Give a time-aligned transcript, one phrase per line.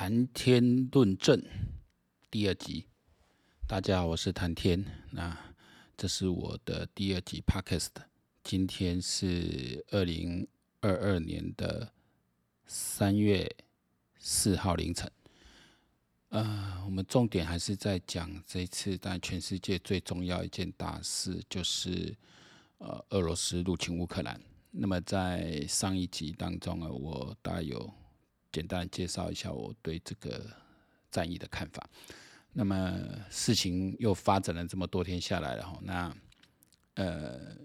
[0.00, 1.42] 谈天论政
[2.30, 2.86] 第二集，
[3.66, 4.84] 大家好，我是谈天。
[5.10, 5.36] 那
[5.96, 7.88] 这是我的第二集 Podcast。
[8.44, 10.46] 今天是二零
[10.80, 11.92] 二二年的
[12.64, 13.56] 三月
[14.20, 15.10] 四号凌晨。
[16.28, 22.16] 呃，我们重点还是在讲这次，但全世界最重要一件大事就是
[22.78, 24.40] 呃，俄罗斯入侵乌克兰。
[24.70, 27.92] 那么在上一集当中啊，我大概有。
[28.58, 30.44] 简单介绍一下我对这个
[31.12, 31.88] 战役的看法。
[32.52, 32.98] 那么
[33.30, 36.16] 事情又发展了这么多天下来了哈，那
[36.94, 37.56] 呃，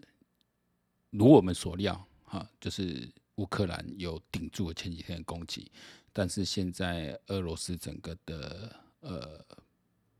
[1.10, 5.72] 如我们所料哈，就是乌克兰有顶住了前几天的攻击，
[6.12, 9.44] 但是现在俄罗斯整个的呃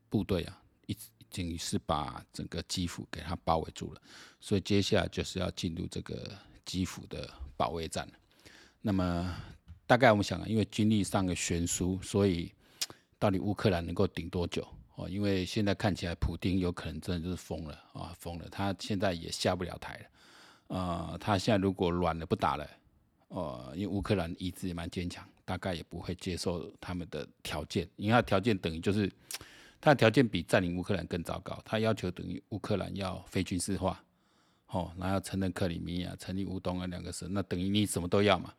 [0.10, 0.98] 部队啊，已
[1.30, 4.02] 经是把整个基辅给它包围住了，
[4.40, 8.10] 所以接下来就是要进入这个基辅的保卫战。
[8.82, 9.36] 那么
[9.86, 12.52] 大概我们想啊，因为军力上的悬殊，所以
[13.20, 14.68] 到底乌克兰能够顶多久？
[14.96, 18.48] 哦，因为现在看起来，普丁有可能真的就是疯了啊，疯了！
[18.52, 19.98] 他现在也下不了台
[20.68, 22.70] 了，啊，他现在如果软了不打了，
[23.30, 29.12] 哦，因为乌克兰意志也蛮坚强，大概也不会接受他们的条件，因为他条件等于就是
[29.82, 34.00] 他的条件比占领乌克兰更糟糕，他要求等于乌克兰要非军事化，
[34.68, 38.54] 哦，然后承认克里米亚、成立乌东啊两个省，那等于你什么都要嘛。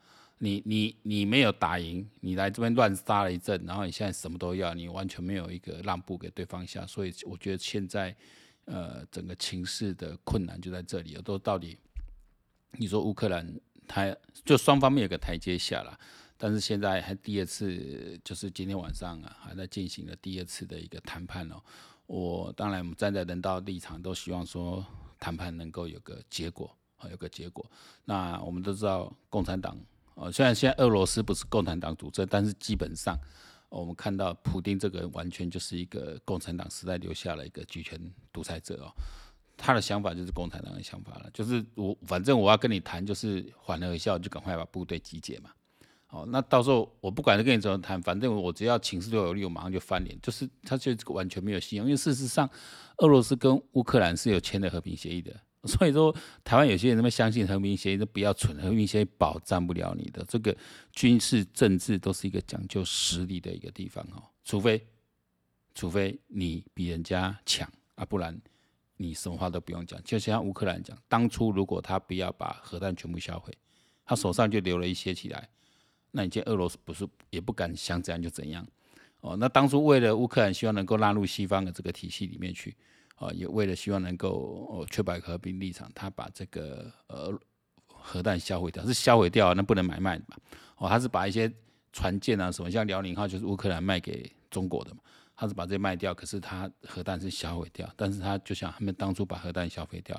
[0.45, 8.14] 你你你没有打赢，你来这边乱杀了一阵，然后你现在什么都要，你完全没有一个让步给对方下，所以我觉得现在
[8.67, 11.78] 呃整个情势的困难就在这里，都到底
[12.73, 14.14] 你说乌克兰他
[14.45, 15.98] 就双方面有个台阶下了，
[16.36, 21.62] 但是现在还第二次，就是今天晚上啊还在进行了第二次的一个谈判哦。
[22.06, 24.84] 我当然我们站在人道立场，都希望说
[25.19, 26.70] 谈判能够有个结果，
[27.11, 27.64] 有个结果。
[28.05, 29.75] 那我们都知道共产党。
[30.15, 33.19] 哦，虽然现在俄罗斯不是共产党主政，但是基本上
[33.69, 38.01] 我们看到普丁这个人完全就是一个共产党时代留下了一个集权
[38.33, 38.92] 独裁者哦。
[39.57, 45.51] 他的想法就是共产党的想法了，就是我反正我要跟你谈，就是缓和一下，就赶快把部队集结嘛。
[46.11, 50.17] 哦，那到时候我不管是跟你怎么谈，反正我只要请示都有利，我马上就翻脸。
[50.20, 52.48] 就是他就完全没有信用，因为事实上
[52.98, 55.35] 俄罗斯跟乌克兰是有签的和平协议的。
[55.69, 56.14] 所以说，
[56.45, 58.55] 台湾有些人那么相信和平协议，都不要蠢。
[58.61, 60.55] 和平协议保障不了你的这个
[60.92, 64.23] 军事政治，都是一个讲究实力的一个地方哦。
[64.45, 64.86] 除非，
[65.74, 68.39] 除非你比人家强啊，不然
[68.98, 69.98] 你什么话都不用讲。
[70.05, 73.51] 就像乌克兰讲，当初如果他不要把核弹全部销毁，
[74.05, 75.48] 他手上就留了一些起来，
[76.11, 78.67] 那你见俄罗斯不是也不敢想怎样就怎样
[79.20, 79.35] 哦。
[79.39, 82.77] 那当初为了乌克兰希望能够纳入西方的这个体系里面去。
[83.17, 87.33] 啊，也为了希望能够哦确保和平立场，他把这个呃
[87.86, 90.36] 核弹销毁掉，是销毁掉，那不能买卖的嘛。
[90.77, 91.51] 哦，他是把一些
[91.92, 95.01] 船舰啊什么，像辽宁号就是乌克兰卖给中国的嘛，
[95.36, 100.14] 他是把这些卖掉，可是他核弹是销毁掉，但是他就想他们当初把核弹销毁掉，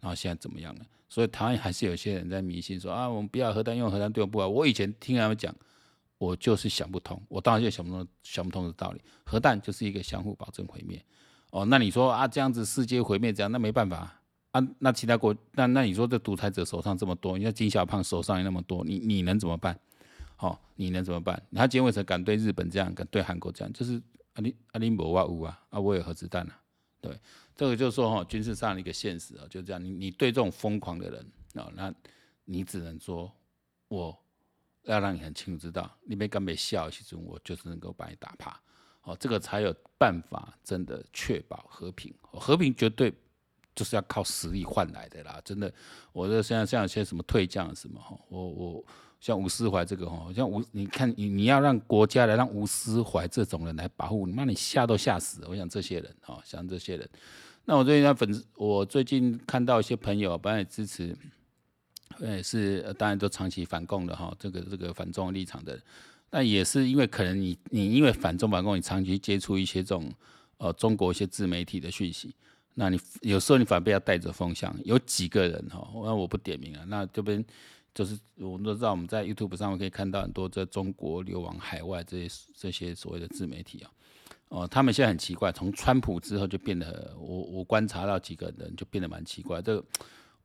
[0.00, 0.84] 然后现在怎么样呢？
[1.10, 4.48] 所以台湾还是有些人在迷信说啊，我们不要核弹，用核弹对我不好。
[4.48, 5.54] 我以前听他们讲，
[6.18, 11.02] 我就是想不通，我当然就想不通想不通的道理，核弹就是一个相互保证毁灭。
[11.50, 14.14] 哦，那你说啊，这样子世界毁灭这样，那没办法
[14.50, 14.68] 啊。
[14.78, 19.78] 那其他国，那那你说这独裁者手上这么多，你看金小胖手上也那么多，你你能怎么办？
[20.36, 21.42] 好、哦，你能怎么办？
[21.54, 23.72] 他今天为什么敢对日本这样，敢对韩国这样？
[23.72, 24.00] 就是
[24.34, 26.60] 阿林阿林伯瓦乌啊，啊，我有核子弹啊。
[27.00, 27.18] 对，
[27.56, 29.82] 这个就是说哈，军事上的一个现实啊，就这样。
[29.82, 31.92] 你你对这种疯狂的人啊、那
[32.44, 33.32] 你只能说，
[33.88, 34.16] 我
[34.84, 38.60] 要让你很清楚知道，你别敢别笑，其实我就是能够把你打趴。
[39.02, 42.12] 哦，这个才有办法真的确保和平。
[42.20, 43.12] 和平绝对
[43.74, 45.72] 就是要靠实力换来的啦，真的。
[46.12, 48.84] 我这现在像有些什么退将什么哈，我我
[49.18, 55.42] 像吴思怀这个哈，像吴，你看你你要让国家来让吴思怀这种人来保护你，妈你吓都吓死。
[55.48, 57.08] 我想这些人哈，像这些人。
[57.64, 61.16] 那我最近在粉丝，我最近看到一些朋友，本来支持，
[62.20, 65.80] 也是当然都长期反共的哈，这个这个反中立场的。
[66.30, 70.12] 那也是因为可能你你因为反中反共，你长期接触一些这种
[70.58, 72.34] 呃中国一些自媒体的讯息，
[72.74, 77.42] 那你有时候你反而被要带着风向，有几个人哈，那我不点名啊，那这边
[77.94, 83.90] 就是我们都知道我们在 YouTube 上面可以看到很多在中国流亡海外这些这些所谓的自媒体啊，
[84.48, 89.84] 哦，他们现在很奇怪，从川普之后就变得我我观察到几个人就变得蛮奇怪，这个。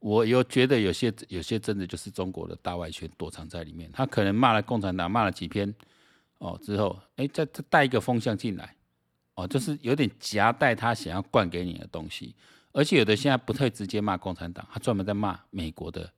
[0.03, 5.73] 我有觉得有些有些真的就是中国的大外圈躲藏在里面，他可能骂了共产党，骂了几篇，
[6.39, 8.75] 哦之后，哎，再再带一个风向进来，
[9.35, 12.35] 哦，就是有点夹带他想要灌给你的东西，
[12.73, 16.11] 而且有的现在不太直接骂共产党，他专门在骂美国的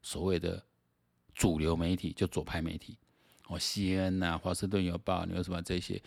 [0.00, 0.64] 所谓的
[1.34, 2.96] 主流媒体，就左派媒体，
[3.48, 6.02] 哦，CNN 啊，华盛顿邮报，你有什么这些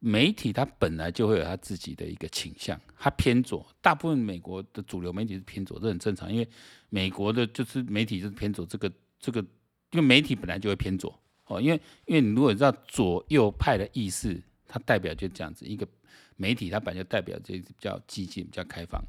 [0.00, 3.66] 媒体，它本来就会有它自己的一个倾向，它偏左。
[3.80, 6.48] 大部分美国的主流媒体是偏左，这很正常，因为
[6.88, 9.40] 美国的就是媒体就是偏左，这个这个，
[9.90, 15.86] 因为媒体本来就会偏左哦，因为因为你如果知道左右派的意思，它代表就这样子，一个
[16.36, 19.02] 媒体它本来就代表这比较激进、比较开放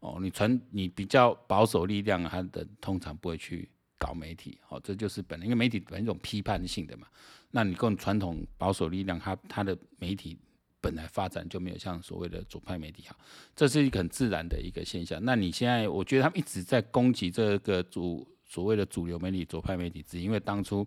[0.00, 3.68] 哦，你传你比较保守力量，它的通常不会去。
[3.96, 7.06] 搞媒体，好，这就是本来，因为媒体本来一种批判性的嘛。
[7.56, 10.36] 那你跟传统保守力量，它它的媒体
[10.80, 13.16] 本来发展就没有像所谓的左派媒体好，
[13.54, 15.24] 这是一个很自然的一个现象。
[15.24, 20.84] 那你现在，我觉得他们一直在攻击这个主所谓的主流媒体、左派媒体，只因为当初、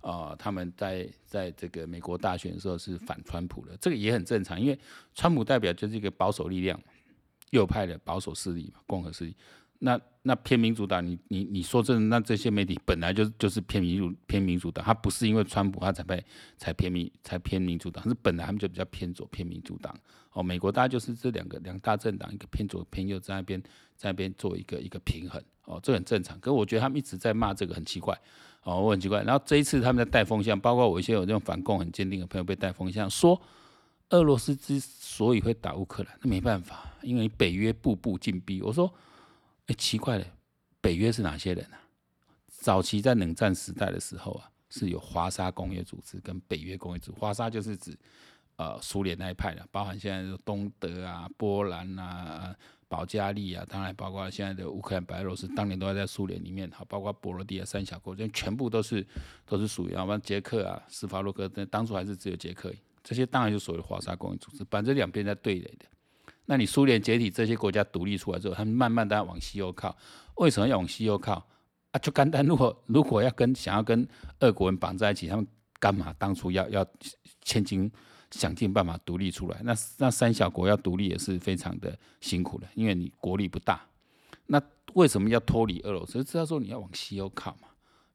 [0.00, 4.78] 呃，他们在在这个美国大选的时候是反川普的，这个也很正常，因为
[5.14, 6.80] 川普代表就是一个保守力量，
[7.50, 9.36] 右派的保守势力嘛，共和势力。
[9.78, 16.24] 那那偏民主党，你你你说真的，那这些媒体本来就就是偏民主偏民主党，他不是因为川普他才被
[16.56, 19.94] 才偏民才偏民主党，是本来他们就比较偏左偏民主党。
[20.32, 23.62] 哦，美国大概就是这两个两大政党，一个偏左偏右，在那边
[23.96, 25.40] 在那边做一个一个平衡。
[25.66, 26.38] 哦，这很正常。
[26.40, 28.18] 可是我觉得他们一直在骂这个很奇怪。
[28.64, 29.22] 哦，我很奇怪。
[29.22, 33.40] 然后这一次他们在带风向，包括我一些有这种反共很坚定的朋友被带风向，说
[34.10, 38.60] 俄罗斯之所以会打乌克兰，那没办法，因为北约步步进逼。
[38.62, 38.92] 我说。
[39.66, 40.24] 哎，奇怪了，
[40.80, 41.80] 北约是哪些人啊？
[42.48, 47.18] 早期在冷战时代的时候啊，是有华沙工业组织跟北约工业组织。
[47.18, 47.96] 华沙就是指
[48.56, 52.54] 呃苏联那一派的，包含现在东德啊、波兰啊、
[52.88, 56.70] 保加利亚，当然包括现在的乌克兰、白俄罗斯，当年都在苏联里面。
[56.70, 59.06] 好，包括波罗的海三小国，这全部都是
[59.44, 62.72] 都是属于，要不然捷克啊、斯伐洛克，但当初还是只有捷克，
[63.02, 65.86] 这些当然就所谓的华沙工业组织，反正两边在对垒的。
[66.46, 69.96] 那你苏联解体，这些国家独立出来之后，他们慢慢的往西欧靠。
[70.36, 71.46] 为什么要往西欧靠？
[71.90, 74.06] 啊，就简单，如果如果要跟想要跟
[74.40, 75.46] 俄国人绑在一起，他们
[75.78, 76.86] 干嘛当初要要
[77.42, 77.90] 千金
[78.30, 79.60] 想尽办法独立出来？
[79.62, 83.80] 那那三小国要独立也是非常的辛苦的，因为你国力不大。
[84.46, 84.60] 那
[84.94, 86.22] 为什么要脱离俄罗斯？
[86.22, 87.65] 知道说你要往西欧靠嘛。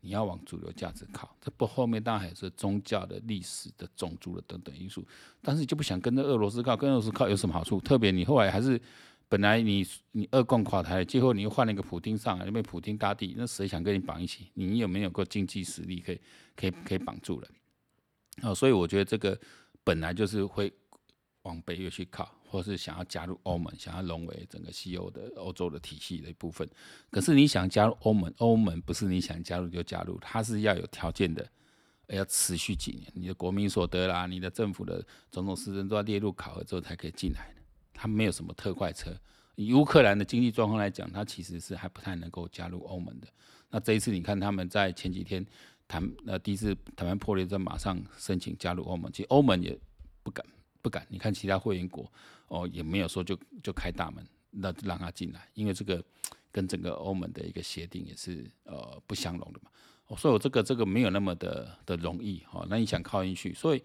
[0.01, 5.05] 你要往主流价值靠，这不后面当然还是宗教的、历史的、种族的等等因素，
[5.41, 7.79] 但是就不想跟着俄罗斯靠，跟俄罗斯靠有什么好处？
[7.79, 8.81] 特别你后来还是
[9.29, 14.47] 本来你你二共垮台，最后你又换了一个普丁上来，又被普丁大帝，那谁想跟你绑一起？
[14.55, 16.19] 你有没有个经济实力可以
[16.55, 17.49] 可以可以绑住人？
[18.41, 19.39] 哦，所以我觉得这个
[19.83, 20.73] 本来就是会
[21.43, 22.29] 往北约去靠。
[22.51, 26.69] 或是想要加入欧盟，想要融为整个西欧的欧洲的体系的一部分。
[27.09, 31.49] 可是你想加入欧盟，欧盟不是你想加入就加入，它是要有条件的，
[32.07, 35.01] 要持续几年，你的国民所得啦，你的政府的
[35.31, 37.61] 种种私政都要列入考核之后才可以进来的。
[37.93, 39.17] 它没有什么特快车。
[39.55, 43.27] 以乌克兰的经济状况来讲，它其实是还不太能够加入欧盟的。
[43.69, 45.45] 那这一次你看他们在前几天
[45.87, 49.77] 谈，呃，第一次谈判破裂之后，马上申请加入欧盟，其实欧盟也
[50.23, 50.45] 不敢。
[50.81, 52.11] 不敢，你看其他会员国
[52.47, 56.03] 哦，也没有说就就开大门，那让他进来，因为这个
[56.51, 59.69] 跟整个欧盟的一个协定也是呃不相容的嘛。
[60.07, 62.65] 哦，所以我这个这个没有那么的的容易哦。
[62.69, 63.83] 那你想靠进去，所以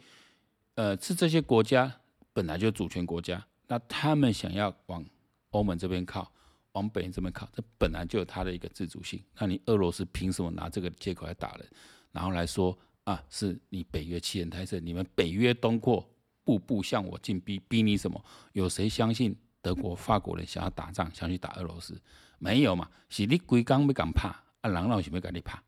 [0.74, 2.00] 呃是这些国家
[2.32, 5.04] 本来就主权国家，那他们想要往
[5.50, 6.32] 欧盟这边靠，
[6.72, 9.22] 往北这边靠，这本来就有他的一个自主性。
[9.38, 11.68] 那你俄罗斯凭什么拿这个借口来打人，
[12.10, 16.04] 然后来说啊是你北约欺人太甚，你们北约东扩。
[16.46, 18.24] 步步向我进逼，逼你什么？
[18.52, 22.00] 有谁相信德国、法国人想要打仗，想去打俄罗斯？
[22.38, 22.88] 没有嘛？
[23.08, 24.28] 是你规刚没敢怕
[24.60, 24.70] 啊？
[24.70, 25.58] 狼老是没敢你怕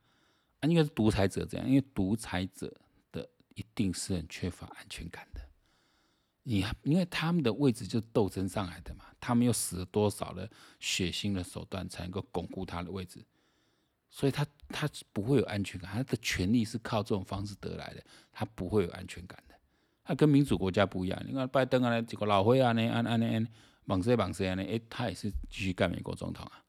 [0.61, 0.69] 啊？
[0.69, 2.73] 应该是独裁者这样，因为独裁者
[3.11, 5.41] 的一定是很缺乏安全感的。
[6.45, 13.23] 你因为他们的位置就是斗争上来的嘛，他们又使了多少的血腥的手段才能够巩固他的位置？
[14.11, 19.43] 所以他他不会有安全感，他的权利是靠这种方式得来的，他不会有安全感
[20.09, 20.15] 的。
[20.15, 23.47] 他跟民主国家不一样，你看拜登啊，这个老灰啊，呢，安安呢，
[23.85, 26.65] 忙谁忙谁啊，呢，哎，他也是继续干美国总统啊，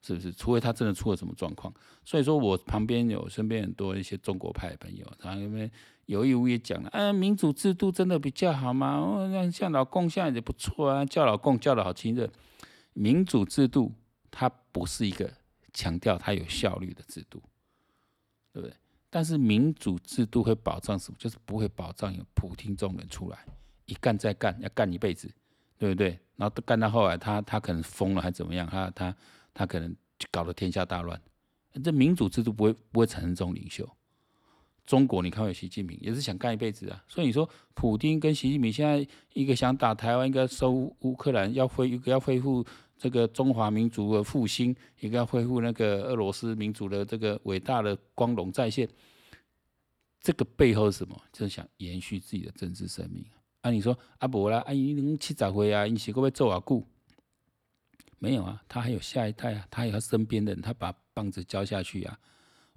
[0.00, 0.32] 是不是？
[0.32, 1.70] 除非他真的出了什么状况。
[2.02, 5.70] 所以说我旁边有身边很多一些中国派的朋友，他们
[6.06, 8.96] 有意无意讲了，啊，民主制度真的比较好吗？
[8.96, 12.30] 哦，像老共现在也不错啊，叫老共叫得好亲热。
[12.94, 13.92] 民主制度
[14.30, 15.30] 它不是一个
[15.74, 17.42] 强调它有效率的制度，
[18.52, 18.74] 对不对？
[19.10, 21.16] 但是民主制度会保障什么？
[21.18, 23.38] 就是不会保障有普丁这种人出来，
[23.86, 25.30] 一干再干，要干一辈子，
[25.78, 26.18] 对不对？
[26.36, 28.68] 然后干到后来他，他可能疯了还怎么样？
[28.68, 29.16] 他他
[29.54, 31.20] 他可能就搞得天下大乱。
[31.82, 33.88] 这民主制度不会不会产生这种领袖。
[34.84, 37.04] 中国你看有习近平也是想干一辈子啊。
[37.08, 42.64] 所以你说普京跟习近平现在一个想打台湾，一个收乌克兰，要恢一个要恢复。
[42.98, 48.88] 这个中华民族的复兴，一个要恢复那个俄罗斯民族的这个伟大的光荣再现，
[50.20, 51.18] 这个背后是什么？
[51.32, 53.24] 就是想延续自己的政治生命。
[53.60, 56.84] 啊，你说啊不啦，阿姨能七十岁啊，你是够要做阿久？
[58.18, 62.18] 没有啊，他还有下一代啊，他有他身边的人，他把棒子交下去啊。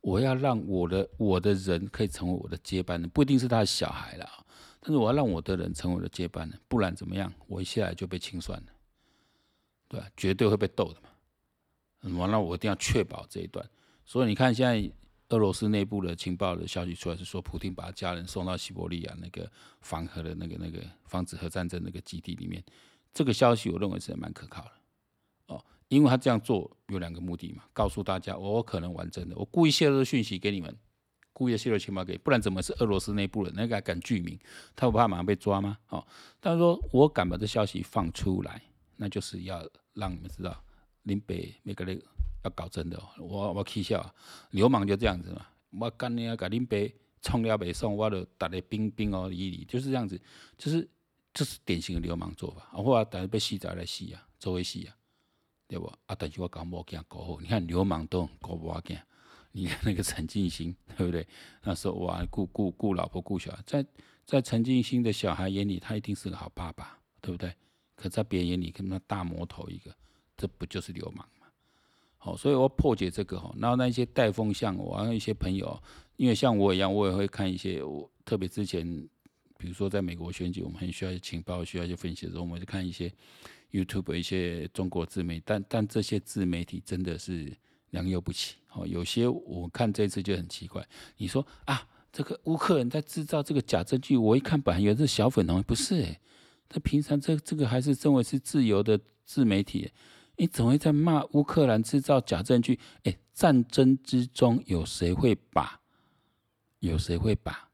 [0.01, 4.27] 我要让我的我的人可以成为我的接班人，不一定是他的小孩了，
[4.79, 7.31] 但是我要让我的人成为我的接班人，不然怎么样？
[7.47, 8.70] 我一下来就被清算了，
[9.91, 10.07] 对吧？
[10.15, 12.17] 绝对会被斗的嘛。
[12.17, 13.69] 完了，我一定要确保这一段。
[14.05, 14.89] 所以你看，现在
[15.29, 22.63] 俄罗斯内部的情报的消息出来是说，普丁把家人送到西伯利亚那个防核的那个那个防止核战争那个基地里面，
[23.13, 24.71] 这个消息我认为是蛮可靠的
[25.47, 25.65] 哦。
[25.89, 30.75] 因为他这样做有两个目的嘛，告诉大家我可能玩真的，我故意泄露讯息给你们，
[31.33, 33.53] 故意泄露情报给，不然怎么是俄罗斯内部人？
[33.55, 34.39] 那个还敢具名？
[34.75, 35.77] 他不怕马上被抓吗？
[35.89, 36.05] 哦，
[36.39, 38.61] 但是说我敢把这消息放出来，
[39.01, 40.63] 那就是要让你们知道，
[41.03, 41.99] 林北每个人
[42.43, 43.09] 要搞真的哦。
[43.17, 44.13] 我我气笑，
[44.51, 50.21] 流氓就这样子嘛，我干你啊，把林北冲了北宋，我就打的兵兵哦，以礼，就是这样子，
[50.55, 50.87] 就是
[51.33, 52.61] 就是典型的流氓做法。
[52.79, 54.95] 或者等下被洗仔来洗啊，周围洗啊。
[55.67, 55.87] 对不？
[56.05, 58.95] 啊，但是我讲无惊搞好，你看流氓都过不惊，
[59.51, 61.27] 你看那个陈进兴，对不对？
[61.63, 63.85] 那时候哇，顾顾顾老婆顾小孩，在
[64.25, 67.51] 在陈进兴的小孩眼里，他一定是个好爸爸，对不对？
[68.01, 69.95] 可在别人眼里，跟他大魔头一个，
[70.35, 71.47] 这不就是流氓吗？
[72.17, 73.53] 好，所以我破解这个哈。
[73.57, 75.81] 然后那些带风向，我还有一些朋友，
[76.17, 78.85] 因为像我一样，我也会看一些，我特别之前，
[79.57, 83.13] 比如说在美国选举，我们很需要一些情报，需要一些分析的时候，我们就看一些。
[83.73, 87.55] YouTube 一些中国自媒体，但但这些自媒体真的是
[87.91, 88.57] 良莠不齐。
[88.73, 90.85] 哦，有些我看这次就很奇怪。
[91.15, 96.05] 你说啊，这个乌克兰在制造这个假证据，我一看本来以为是小粉红，不是，
[96.71, 99.91] 他平常这这个还是认为是自由的自媒体，
[100.37, 102.79] 你怎么会在骂乌克兰制造假证据？
[103.03, 105.81] 诶，战争之中有谁会把
[106.79, 107.69] 有谁会把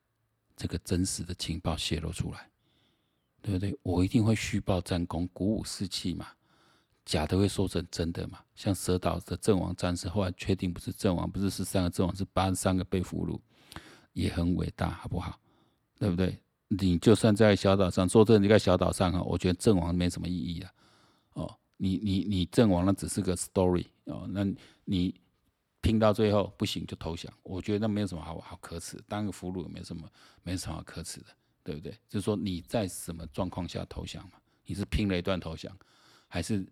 [0.56, 2.50] 这个真实的情报泄露出来？
[3.44, 3.78] 对不对？
[3.84, 6.28] 我一定会虚报战功，鼓舞士气嘛。
[7.06, 8.40] 假的会说成真的嘛。
[8.56, 13.40] 像蛇岛的阵亡战士，后来确定不是阵亡，不是十三个阵亡，是八十三个被俘虏，
[14.14, 15.40] 也很伟大，好不好？
[16.00, 16.38] 对不对？
[16.68, 20.74] 你就算在小岛上，说真的，你在小岛上哈，我觉得阵亡没什么意义啊。
[21.34, 24.46] 哦，你你你阵亡那只是个 story 哦，那
[24.86, 25.14] 你
[25.82, 30.10] 拼到最后不行就投降，我觉得那没有什么好好可耻，当个俘虏也没什么
[30.44, 31.28] 没什么好可耻的。
[31.64, 31.92] 对不对？
[32.08, 34.40] 就是说你在什么状况下投降嘛？
[34.66, 35.78] 你是拼了一段投降，
[36.30, 36.66] 还是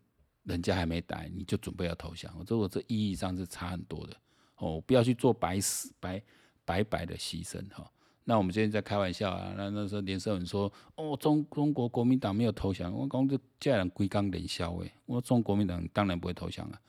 [0.44, 2.34] 人家还没打你就准备要投降？
[2.40, 4.16] 我说我这意义上是差很多的
[4.56, 6.24] 哦，不要去做白死白
[6.64, 7.92] 白白的牺牲哈。
[8.26, 16.82] 那我们今天在开玩笑啊，那那时候连胜文说哦，中中国国民党没有投降，我讲这这人归刚冷笑诶，我说中国国民党当然不会投降啊，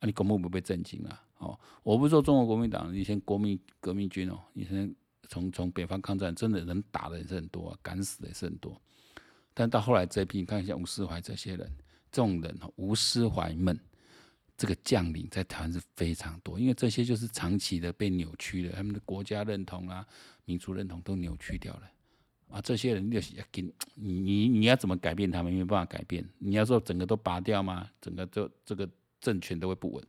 [0.00, 4.92] 啊你根本不被震惊啊哦，我不是说中国国民党以前国民革命军哦，以前。
[5.30, 8.80] 从从北方抗战，真的能打的也是很多，啊，敢死的也是很多。
[9.52, 11.70] 但到后来这批，你看一下吴思怀这些人，
[12.10, 13.78] 这种人吴思怀们
[14.56, 20.06] 这个将领在台湾是非常多，因为这些就是长期的被扭曲的，他们的国家认同啊、
[20.48, 21.90] 民族认同都扭曲掉了
[22.50, 22.60] 啊。
[22.62, 25.52] 这些人就是要跟你你要怎么改变他们？
[25.52, 26.26] 没办法改变。
[26.38, 27.88] 你要说整个都拔掉吗？
[28.00, 28.88] 整个这这个
[29.20, 30.04] 政权都会不稳。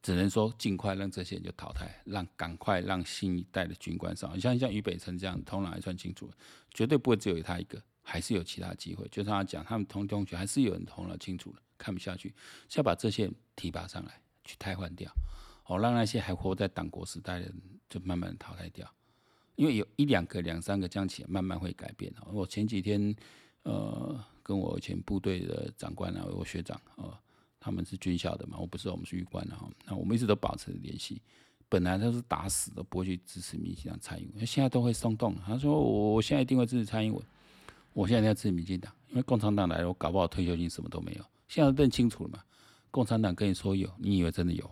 [0.00, 4.40] 只能说尽快让这些人就淘汰，让赶快让新一代的军官上。
[4.40, 6.30] 像像于北辰这样头脑还算清楚，
[6.72, 9.06] 绝对不会只有他一个，还是有其他机会。
[9.08, 12.32] 就像他讲，他们同同学还是有人头脑清楚的，看不下去，
[12.68, 15.12] 是要把这些提拔上来，去汰换掉，
[15.68, 17.54] 哦，让那些还活在党国时代的人
[17.88, 18.86] 就慢慢淘汰掉。
[19.54, 22.12] 因为有一两个、两三个这样起来，慢慢会改变。
[22.32, 23.14] 我前几天
[23.62, 27.18] 呃，跟我以前部队的长官啊，我学长啊。
[27.60, 29.68] 他们是军校的嘛，我不是，我们是预官的哈。
[29.84, 31.20] 那我们一直都保持联系。
[31.68, 35.34] 本来他是打死都不会去支持民进党蔡英文，现在都会松动。
[35.44, 37.20] 他说我我现在一定会支持蔡英文，
[37.92, 41.24] 我现在要支持民进党，因为共产党来了，我搞不好退休金什么都没有。
[41.48, 42.38] 现在认清楚了嘛？
[42.92, 44.70] 共产党跟你说有，你以为真的有？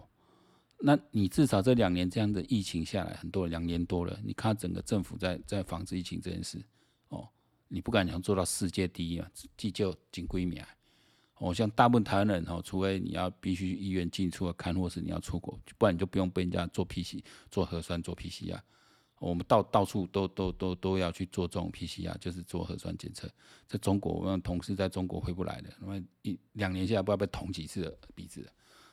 [0.79, 6.63] 那你至少这两年这样的疫情下来，很多两年多了，你看整个政府在在防治疫情这件事
[7.09, 7.27] 哦，
[7.69, 10.69] 你不敢讲做到世界第一啊，急救紧闺蜜啊。
[11.39, 18.59] 我像大部分台湾人哦，除非你要必须医院进出啊看，或是你要出国，不然你就不用被人家做 PC、做核酸、做 PCR。
[19.19, 23.27] 我们到到处都都都都要去做这种 PCR，就是做核酸检测。
[23.67, 28.47] 在中国，我们同事在中国回不来的，那么一两年下来不知道被捅几次鼻子，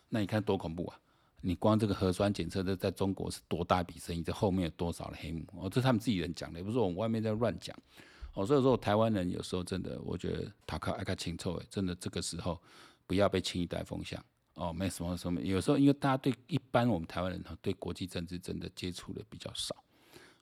[0.08, 1.00] 那你看多恐怖啊！
[1.46, 5.46] 你光这个核酸检测的在中国是多大笔生意，这后面有多少的黑幕？
[5.58, 7.78] 哦，这是他们自己人讲的，也不是我们外面在乱讲。
[8.34, 12.58] 哦，所以说台湾人有时候真的，我觉得他靠爱看清楚，真的这个时候
[13.06, 14.24] 不要被轻易带风向。
[14.54, 19.76] 哦，没什么什么，有时候因为大家对一般我们台湾人哈，对国际政治真的接触的比较少。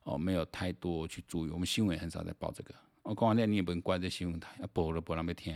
[0.04, 1.50] 哦，没有太多去注意。
[1.50, 2.76] 我们新闻很少在报这个。
[3.02, 5.56] 我讲完了，你也不能关这新闻台，啊，播了播那边听。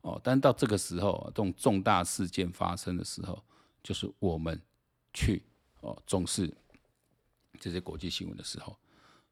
[0.00, 3.42] 哦，但到这个时候，这种重大事件发生的时候，
[3.82, 4.60] 就是我们
[5.12, 5.42] 去
[5.80, 6.52] 哦重视
[7.60, 8.76] 这些国际新闻的时候。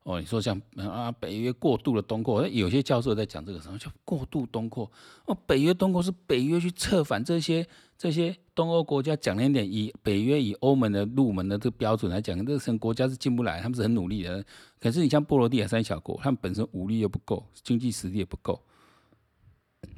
[0.05, 4.91] 哦，你说像啊，北约过度的东扩，有些教授在讲这个什么叫过度东扩？
[5.27, 7.65] 哦，北约东扩是北约去策反这些
[7.99, 14.43] 这些东欧国家，讲了一点，以北约以欧盟的入门的这个标准来讲，这些国家是进不来，他们是很努力的。
[14.81, 18.59] 可是你像波罗的海三小国，他们本身武力又不够，经济实力也不够，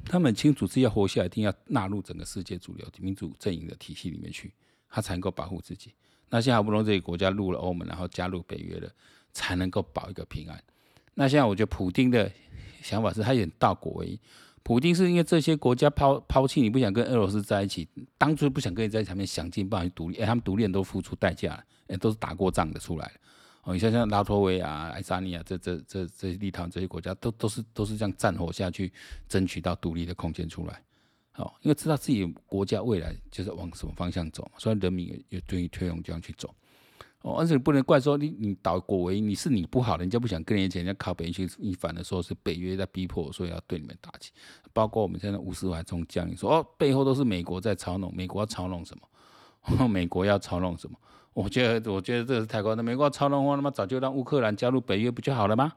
[0.05, 4.53] 他们清楚是要活下来，一定要纳入整个世界主流民主阵营的体系里面去，
[4.89, 5.93] 他才能够保护自己。
[6.29, 8.89] 那现在好不容易这个国家入了欧盟，然后加入北约了。
[9.35, 10.63] 才能够保一个平安。
[11.15, 12.31] 那现在我觉得普丁的
[12.83, 14.19] 想法是，他也倒果为因。
[14.61, 20.17] 普丁是因为这些国家抛抛弃你，不想跟俄罗斯在一起，当初不想跟你在一起，他们想尽办法去独立。
[20.17, 23.13] 哎，他们独立人都付出代价了，哎，都是打过仗的出来的。
[23.63, 28.91] 哦，你像像拉脱维亚、爱沙尼亚这这这这些立陶宛这些国家，都都是都是这样战火下去
[29.27, 30.81] 争取到独立的空间出来。
[31.35, 36.53] 哦，因为知道自己国家未来就是往什么方向走，所以人民也也愿意推动这样去走。
[37.21, 44.29] 哦，而且你不能怪说你你倒果为因，你是你不好，人家不想跟你钱，人家靠北约去，你反而说是北约在逼迫，所以要对你们打击。
[44.73, 49.87] 包括我们现在吴斯怀中将你说，哦，背后都是美国在操弄，美国要操弄什么？
[49.87, 50.97] 美国要操弄什么？
[51.33, 52.83] 我觉得，我觉得这是太过的。
[52.83, 55.73] 美国要操弄的话，那么早就让乌克兰加入北约不就好了吗？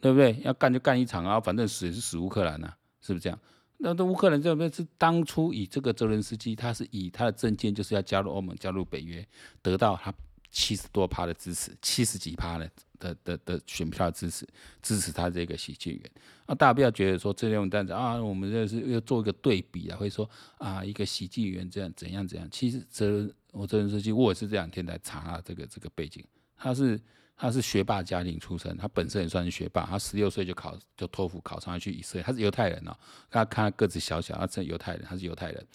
[0.00, 0.40] 对不对？
[0.44, 3.38] 要干就干一场啊，反正死也是死乌克兰呐、啊，是不是这样？
[3.78, 9.24] 那这乌克兰这边是当初以这个泽连斯基，他是以他的政见就是要加入欧盟、加入北约，
[9.62, 10.12] 得到他。
[10.50, 14.46] 七十多趴的支持，七十几趴的的的的选票支持，
[14.82, 16.10] 支持他这个喜剧员
[16.46, 16.54] 啊！
[16.54, 22.48] 大家不要觉得说这种单子啊，我们这是要做一个对比啊，会说啊，一个喜剧员这样怎样怎样。
[22.50, 26.24] 其实这我这人说句，我也是这两天来查这个这个背景，
[26.56, 27.00] 他是
[27.36, 32.96] 他是学霸家庭出身，他本身也算是学霸，他十六岁就考就托福考上去以色列，他是犹太人哦。
[33.30, 35.66] 大家看他个子小小，他是犹太人，他是犹太人。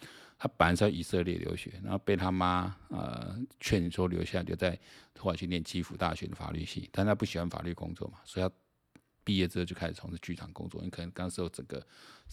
[0.43, 4.77] 他本来是在以色列留学，然后被他妈呃劝说留下，留在
[5.13, 8.53] 土耳其念基辅大学的法律系，但他不喜欢法律工作嘛，所以他
[9.23, 10.81] 毕业之后就开始从事剧场工作。
[10.81, 11.87] 因为可能当时候整个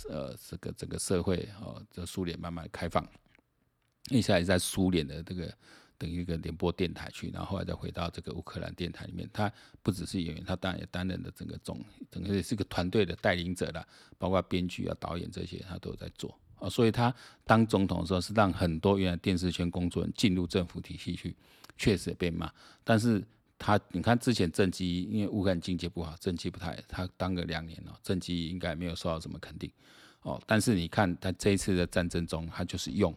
[0.09, 3.09] 呃这个整个社会哦，这苏联慢慢开放，
[4.09, 5.57] 一下也在苏联的这个
[5.97, 9.31] 等于一个联播电台去，然后后来再回到这个乌克兰电台里面。
[9.33, 9.53] 他
[9.85, 13.87] 不只是演员，他当然也担任了整个总整个也是个团队的带领者啦，
[14.19, 16.37] 包括编剧啊、导演这些，他都在做。
[16.61, 17.13] 啊，所以他
[17.45, 21.35] 当总统的时候是让很多原来电视圈工作人进入政府体系去，
[21.77, 22.53] 确实也被骂。
[22.85, 23.25] 但是
[23.59, 29.71] 他你看之前政绩，因为乌克兰经济不好，政绩不太，他当个两年了，政绩应该没有受到什么肯定。
[30.23, 33.15] 哦，但是你看他这一次的战争中，他就是用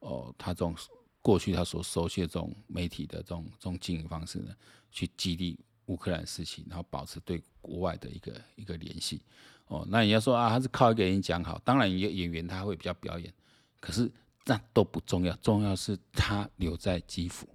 [0.00, 0.74] 哦，他这种
[1.20, 4.54] 过去他所熟悉的这种媒体的这种这种经营方式呢，
[4.90, 9.20] 去激励乌克兰士气，然后保持对国外的一个一个联系。
[9.68, 13.32] 哦，那你要说啊，他是靠一个人讲好，当然一个演员他会比较表演，
[13.80, 14.10] 可是
[14.46, 17.46] 那都不重要，重要是他留在基辅，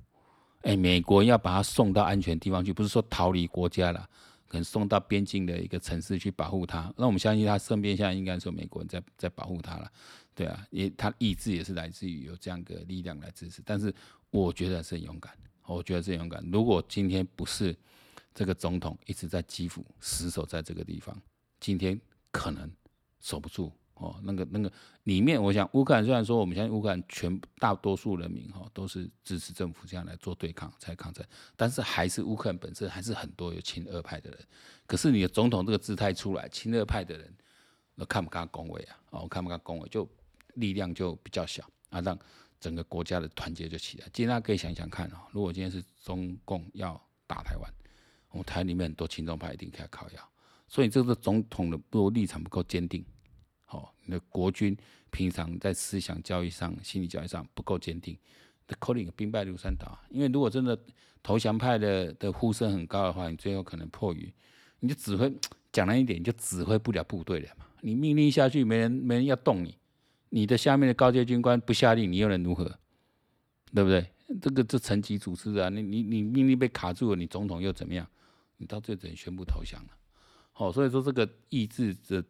[0.62, 4.08] 哎、美国要把他送到安全地方去，不是说逃离国家了，
[4.47, 6.93] 可能送到边境的一个城市去保护他。
[6.95, 9.91] 那我们相信他身边现在应该是有美国人在在保护他了，
[10.36, 13.60] 对啊，也他意志也是来自于有这样一个力量来支持。
[13.65, 13.91] 但是
[14.30, 15.34] 我觉得是很勇敢，
[15.65, 16.47] 我觉得是很勇敢。
[16.52, 17.76] 如果今天不是
[18.36, 21.19] 这个总统一直在基辅死守在这个地方。
[21.63, 21.97] 今天
[22.30, 22.69] 可能
[23.21, 24.69] 守不住哦，那个那个
[25.04, 34.39] 里面，我想乌克兰虽然说我们相信乌克兰全大多数人民哈都是支持政府这样来做对抗才抗战，但是还是乌克兰本身还是很多有亲俄派的人。
[34.86, 37.34] 可是你的总统这个姿态出来，亲俄派的人
[37.95, 38.99] 都看不看恭维啊？
[39.12, 40.06] 哦，看不看恭维，就
[40.56, 42.19] 力量就比较小啊，让
[42.60, 44.04] 整个国家的团结就起来。
[44.12, 47.73] 今天大家可以想想看哦，如果今天是中共要打台湾，
[48.32, 50.30] 我们台里面很多亲中派一定开始靠腰。
[50.74, 53.06] 所以这个总统的不立场不够坚定，
[53.66, 54.76] 好，你的国军
[55.12, 58.18] 平常在思想教育上、心理教育上不够坚定，
[58.66, 59.96] 的可能兵败如山倒。
[60.10, 60.76] 因为如果真的
[61.22, 64.34] 投降派的的呼声很高的话，你最后可能迫于，
[64.80, 65.32] 你就指挥
[65.72, 67.68] 讲难一点，你就指挥不了部队了嘛。
[67.82, 69.78] 你命令下去，没人没人要动你，
[70.30, 72.80] 你的下面的高阶军官不下令，你又能如何？
[73.76, 74.04] 对不对？
[74.42, 78.08] 这个这层级组织啊，你你你命令被卡住了，你总统又怎么样？
[78.58, 79.90] 你到最后只能宣布投降了。
[80.54, 82.24] 好，所以说这个意志的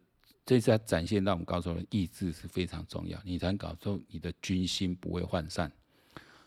[0.46, 5.70] 这次要展现到我们告诉我们，意志是非常重要，你才能搞出你的军心不会涣散，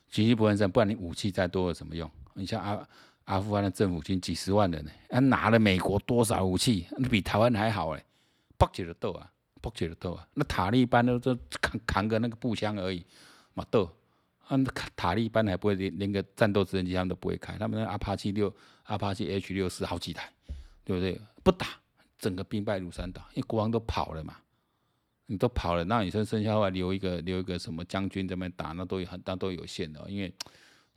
[0.10, 2.10] 军心不会涣散，不然你武器再多有什么用？
[2.34, 2.88] 你像阿
[3.26, 6.88] 阿富汗的政府军几十万人呢，他拿了美国多少武器？
[6.98, 8.04] 那比台湾还好哎，
[8.58, 13.06] 不起的斗啊，不起的斗啊，那塔利班都都扛扛个那个步枪而已，
[13.54, 13.88] 嘛斗
[14.48, 14.58] 啊，
[14.96, 18.52] 塔利班还不会连连个战斗直升机他们都不会开，他们那阿帕奇六、
[18.84, 20.32] 阿帕奇 H 六四好几台，
[20.84, 21.20] 对不对？
[21.48, 21.66] 不打，
[22.20, 24.36] 整个兵败如山倒，因为国王都跑了嘛。
[25.28, 30.34] 你都跑了，那你说剩下的话留一个留一个什么将军这边打，那都有很，那都有限的，因为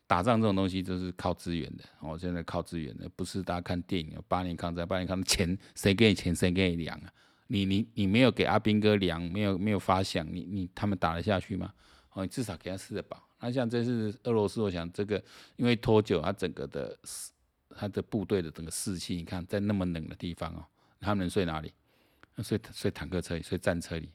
[0.09, 1.85] 打仗这种东西都是靠资源的。
[2.01, 7.13] 哦，现在靠资源的，不是大家看电影，八年抗战，八年抗战钱谁给你钱，谁给你粮啊？
[7.47, 11.73] 你你你没有给阿兵哥粮，没有没有发饷，你你他们打得下去吗？
[12.13, 13.23] 哦，你至少给他吃得饱。
[13.39, 15.23] 那像这次俄罗斯，我想这个
[15.55, 16.99] 因为拖久，他整个的
[17.77, 20.65] 他的部队的整个士气，你看在那么冷的地方哦，
[21.01, 21.73] 他们能睡哪里？
[22.43, 24.11] 睡睡坦克车里，睡战车里。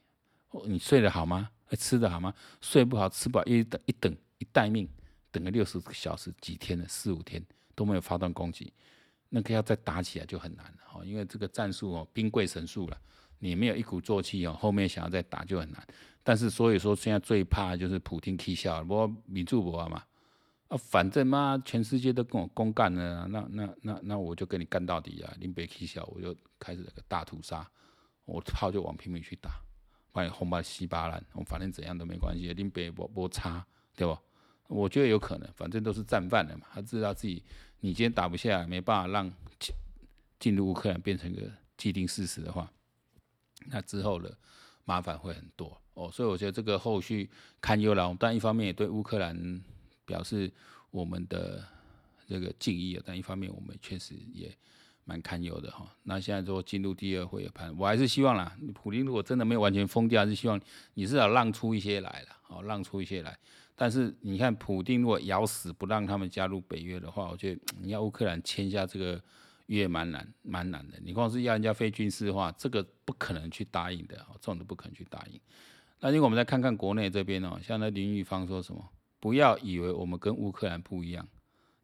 [0.50, 1.50] 哦你睡得好吗？
[1.78, 2.32] 吃得好吗？
[2.60, 4.88] 睡不好，吃不好，一等一等一待命，
[5.30, 8.72] 等个六十个小时，几天了，四五天都没有发动攻击，
[9.28, 11.04] 那个要再打起来就很难了哦。
[11.04, 12.98] 因为这个战术哦，兵贵神速了，
[13.38, 15.86] 你没有一鼓作气哦，后面想要再打就很难。
[16.22, 20.02] 但是所以说，现在最怕就是普丁起笑，不过民主不嘛
[20.68, 25.32] 啊，反正嘛，全世界都跟我公干了，那那那那我就跟你干到底啊！
[25.38, 27.68] 林北起笑，我就开始那个大屠杀，
[28.24, 29.50] 我炮就往平民去打。
[30.12, 34.18] 把你轰把稀巴烂，我反正怎样都没关系，林北不不差，对不？
[34.66, 36.66] 我觉得有可能，反正都是战犯了嘛。
[36.72, 37.44] 他知道自己，
[37.80, 39.30] 你今天打不下来，没办法让
[40.40, 41.42] 进入乌克兰变成一个
[41.76, 42.72] 既定事实的话，
[43.66, 44.34] 那之后的
[44.86, 46.10] 麻烦会很多哦。
[46.10, 48.16] 所以我觉得这个后续堪忧了。
[48.18, 49.36] 但一方面也对乌克兰
[50.06, 50.50] 表示
[50.90, 51.62] 我们的
[52.26, 54.50] 这个敬意啊，但一方面我们确实也。
[55.08, 58.58] 蛮堪忧的哈，那现在说进入第二回合盘，我还是希望啦。
[58.74, 60.60] 普丁如果真的没有完全疯掉，还是希望
[60.94, 63.38] 你至少让出一些来了，哦，让出一些来。
[63.76, 69.22] 但是你看，普丁如果咬死不让他们加入北约的话，我觉得你要乌克兰签下这个
[69.66, 70.98] 约蛮难，蛮难的。
[71.00, 75.40] 你光是要人家非军事化，这个不可能去答应的，这种都不可能去答应。
[76.00, 78.84] 那如果我们再看看国内这边哦，像那林玉芳说什么，
[79.18, 81.26] 不要以为我们跟乌克兰不一样。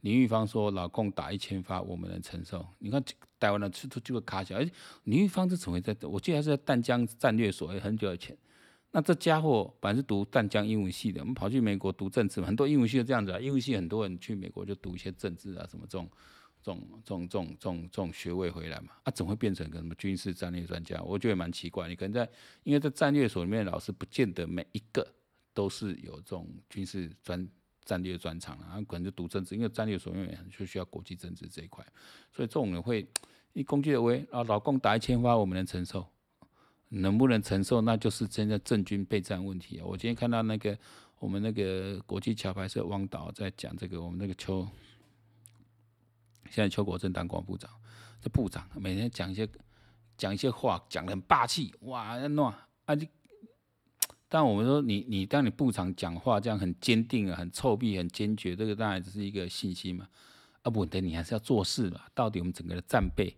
[0.01, 2.66] 林玉芳说：“老共打一千发，我们能承受。
[2.81, 3.01] 你看
[3.38, 4.73] 台湾的出出这个卡小，而且
[5.05, 5.97] 林玉芳是怎么会在？
[6.09, 8.37] 我记得还是在淡江战略所，很久以前。
[8.90, 13.38] 那这家伙本来是读淡江英文系的，我们跑去美国读政治嘛，很多英文系都这样子啊。
[13.38, 16.11] 英文系很多人去美国就读一些政治啊，什么这种、
[16.61, 18.88] 这种、这种、这种、这种、学位回来嘛。
[19.05, 21.01] 啊，怎么会变成个什么军事战略专家？
[21.03, 21.88] 我觉得蛮奇怪。
[21.88, 22.29] 你可能在，
[22.64, 25.07] 因为在战略所里面老师，不见得每一个
[25.55, 27.49] 都是有这种军事专。”
[27.85, 31.85] 战略专长啊，可能就读政治，因为战略所用也就需要国际政治这一块，
[32.31, 33.05] 所以这种人会
[33.55, 36.07] 一攻击的威啊，老共打一千发，我们能承受，
[36.91, 39.85] 能不能承受，那就是真的政军备战问题啊。
[39.85, 40.79] 我今天看到那个
[41.19, 44.62] 我们那个国际桥牌社汪导在讲这个，我们那个邱，
[46.51, 47.69] 现在邱国正当国防部长，
[48.21, 49.49] 这部长每天讲一些
[50.17, 52.45] 讲一些话，讲得很霸气，哇，那
[52.85, 53.09] 啊你。
[54.35, 60.09] 但我们说你，你当你部长讲话这样很坚定啊，很臭屁，很坚决，这个当然只是一个信息嘛。
[60.62, 62.01] 啊不，等你还是要做事嘛。
[62.14, 63.37] 到底我们整个的战备，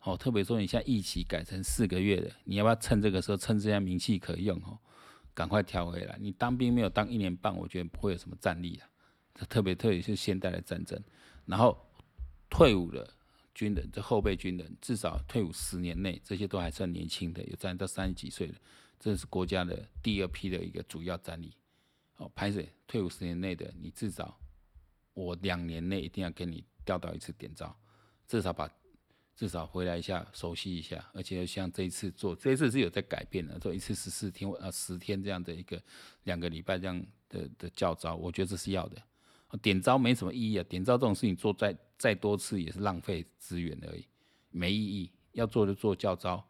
[0.00, 4.78] 哦，特别说你现在役期改成四个月的，你要不要趁这个时候，趁这些名气可用哦，
[5.34, 6.16] 赶快调回来？
[6.18, 8.88] 你当兵没有当一年半，我觉得不会有什么战力啊。
[9.50, 10.98] 特别特别是现代的战争，
[11.44, 11.76] 然后
[12.48, 13.06] 退伍的
[13.54, 18.54] 军人，这后备军人至少退伍十年内，这些都还算年轻的，有战到三十几岁的。
[19.02, 21.52] 这是国家的第二批的一个主要战力，
[22.18, 24.38] 哦，排水退伍十年内的，你至少
[25.12, 27.76] 我两年内一定要给你调到一次点招，
[28.28, 28.70] 至少把
[29.34, 35.82] 至少回来一下熟悉一下，而且像这一次做，这一次是有在改变的，做一次十四天呃十天这样的一个
[36.22, 39.02] 两个礼拜这样的的教招，我觉得这是要的。
[39.60, 44.06] 点招没什么意义啊，点招这种事情做再再多次也是浪费资源而已，
[44.50, 45.10] 没意义。
[45.32, 46.46] 要做就做教招。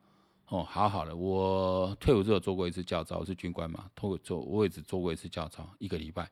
[0.52, 6.30] 哦，好好的，我退伍之后做过一次教招，我是军官嘛，退伍做我也只做过一次教招，一个礼拜。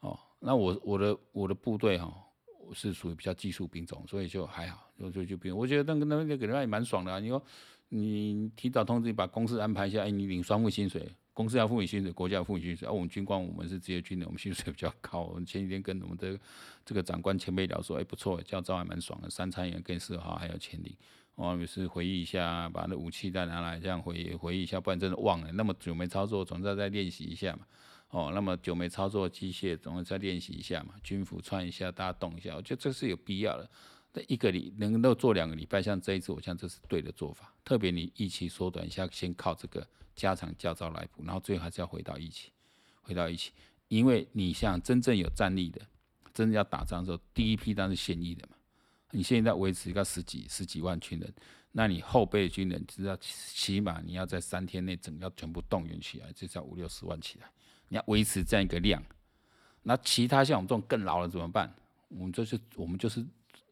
[0.00, 5.56] 哦，那我我的我的部队哈、哦，是属于比较技术兵种，所以就还好，就就就不用。
[5.58, 7.18] 我觉得那个那那个人也蛮爽的啊。
[7.18, 7.42] 你说
[7.88, 12.86] 你提早通知，你把公司安排一下，哎，你领双份薪水，公司要付你薪水，国家要付你薪水。
[12.86, 15.22] 而、啊、我们军官，我们是职业军人，我们薪水比较高。
[15.22, 16.38] 我们前几天跟我们的
[16.84, 20.94] 这个长官前辈聊说，哎，不错，教招还蛮爽的，三餐也更适合，还有钱领。
[21.36, 25.52] 我们是回忆一下，把那武器再拿来，这样回忆回忆一下，不然真的忘了。
[25.52, 27.66] 那么久没操作，总是要再练习一下嘛。
[28.08, 30.94] 哦，那么久没操作机械，总是再练习一下嘛。
[31.02, 33.68] 军服穿一下，大家动一下，我觉得这是有必要的。
[34.14, 37.52] 这一个礼能够做两个礼拜，像这一次，我想这是对的做法。
[37.62, 42.50] 特别你一期缩短一下，先靠这个加长教照来补，然后最后还是要回到一起，
[43.02, 43.52] 回到一起，
[43.88, 45.82] 因为你像真正有战力的，
[46.32, 48.55] 真正要打仗的时候，第一批当然是现役的嘛。
[49.16, 51.34] 你现在维持一个十几十几万军人，
[51.72, 57.50] 那你后备军人只要起码你要在三天内整个要全部动员起来，至少五六十万起来，
[57.88, 59.02] 你要维持这样一个量，
[59.84, 61.74] 那其他像我们这种更老了怎么办？
[62.08, 63.24] 我们就是我们就是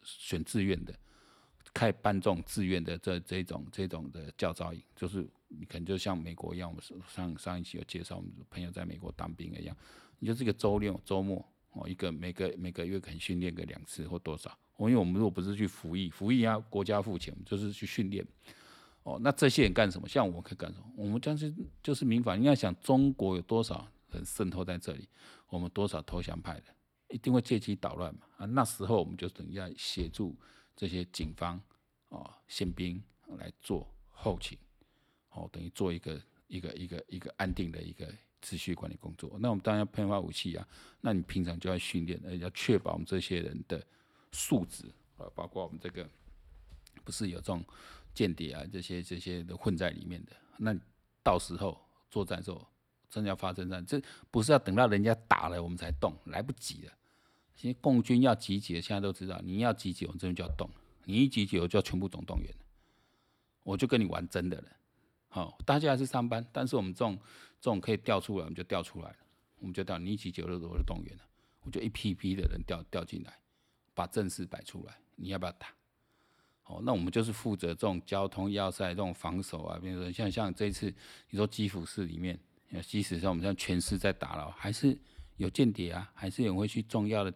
[0.02, 0.94] 选志愿的，
[1.74, 9.76] 开办这种志愿的这这种这种的教召营，就是你可能就像美国一样，我们上上一期有介绍我们朋友在美国当兵一样，
[10.18, 14.50] 你就这个周六周末哦，一个每个每个月可能训练个两次或多少。
[14.76, 18.26] 我，因为我们如果不是去服役，服役啊国家付钱，就是去训练。
[19.04, 20.08] 哦，那这些人干什么？
[20.08, 20.86] 像我们可以干什么？
[20.96, 22.40] 我们将是就是民防。
[22.40, 25.06] 你要想中国有多少人渗透在这里，
[25.48, 26.74] 我们多少投降派的，
[27.10, 28.20] 一定会借机捣乱嘛。
[28.38, 30.34] 啊，那时候我们就等于要协助
[30.74, 31.60] 这些警方
[32.08, 33.02] 哦，宪兵
[33.38, 34.56] 来做后勤，
[35.30, 38.06] 哦，等于做一个一个一个一个安定的一个
[38.42, 39.36] 秩序管理工作。
[39.38, 40.66] 那我们当然要喷发武器啊，
[41.02, 43.86] 那你平常就要训练，而要确保我们这些人的
[44.34, 44.84] 素质
[45.16, 46.06] 啊，包括我们这个
[47.02, 47.64] 不是有这种。
[48.14, 50.72] 间谍啊，这些这些都混在里面的，那
[51.20, 51.76] 到时候
[52.12, 52.64] 作战的时候，
[53.10, 56.92] 真的要发生战，这不是要等到人家打了我们才动，来不及了。
[57.56, 60.70] 现在共军要集结，现在都知道，你要集结，我们这边就要动，
[61.02, 62.54] 你一集结，我就要全部总动员，
[63.64, 64.68] 我就跟你玩真的了。
[65.26, 67.18] 好，大家还是上班，但是我们这种
[67.60, 69.16] 这种可以调出来，我们就调出来了，
[69.58, 71.22] 我们就调，你一集结，我就动员了，
[71.62, 73.36] 我就一批批的人调调进来，
[73.94, 75.68] 把阵势摆出来，你要不要打？
[76.64, 80.92] 哦，那我们就是负责这种交通要塞这种防守啊，比如说像像这次
[81.28, 82.38] 你说基辅市里面，
[82.82, 84.98] 即使像我们像全市在打了，还是
[85.36, 87.34] 有间谍啊，还是有人会去重要的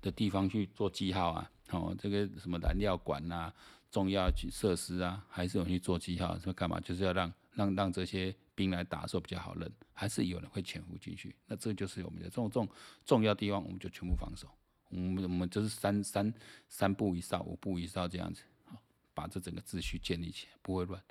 [0.00, 1.50] 的地方去做记号啊。
[1.70, 3.52] 哦，这个什么燃料管啊，
[3.90, 6.80] 重要设施啊，还是有人去做记号，说干嘛？
[6.80, 11.34] 就是要让让让这些兵来打的时候比较好认，还是有人会潜伏进去。
[11.46, 12.66] 那这就是我们的这种这种
[13.04, 14.48] 重要地方，我们就全部防守。
[14.92, 16.32] 我们我们就是三三
[16.68, 18.42] 三步一哨，五步一哨这样子。
[18.64, 18.80] 好
[19.14, 21.02] 把这整个秩序建立起来，不会乱。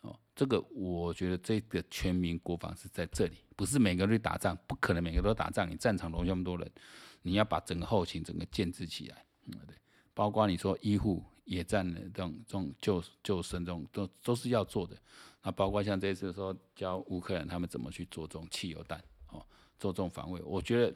[0.00, 5.70] 哦，这个我觉得这个全民国防是在这里，不是每个人去打仗，不可能每个都打仗。
[5.70, 6.68] 你战场容那么多人，
[7.22, 9.76] 你要把整个后勤整个建制起来，嗯，对，
[10.12, 14.96] 包括你说医护、野战的这种这种救救生这种都都是要做的。
[15.44, 19.46] 那包括像这次说教乌克兰他们怎么去做这种汽油弹，哦，
[19.78, 20.42] 做这种防卫。
[20.42, 20.92] 我觉得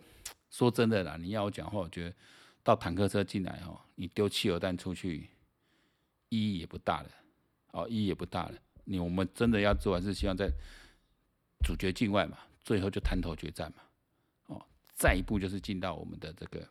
[0.50, 2.14] 说真的啦，你要我讲话，我觉得
[2.62, 5.30] 到坦克车进来哦，你丢汽油弹出去。
[6.28, 7.10] 意义也不大了，
[7.70, 8.54] 哦，意义也不大了。
[8.82, 10.50] 你我们真的要做，还是希望在
[11.64, 13.82] 主角境外嘛，最后就滩头决战嘛，
[14.46, 16.68] 哦，再一步就是进到我们的这个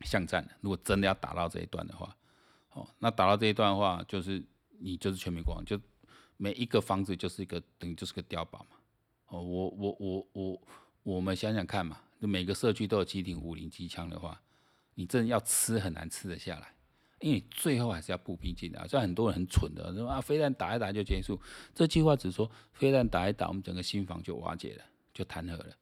[0.00, 0.50] 巷战了。
[0.60, 2.14] 如果真的要打到这一段的话，
[2.72, 4.44] 哦，那打到这一段的话，就是
[4.80, 5.80] 你就是全民国王，就
[6.36, 8.76] 每一个房子就是一个等于就是个碉堡嘛。
[9.28, 10.62] 哦，我我我我
[11.04, 14.40] 我们想想看嘛，每个社区都有机挺五零机枪的话，
[14.94, 16.74] 你真的要吃很难吃得下来。
[17.20, 21.40] 因为最后还是要步兵进来，虽然很多人很蠢的说啊，飞弹打一打就结束，
[21.74, 25.76] 这句话只说飞弹打一打，我们整个心防就瓦解了，就弹劾了。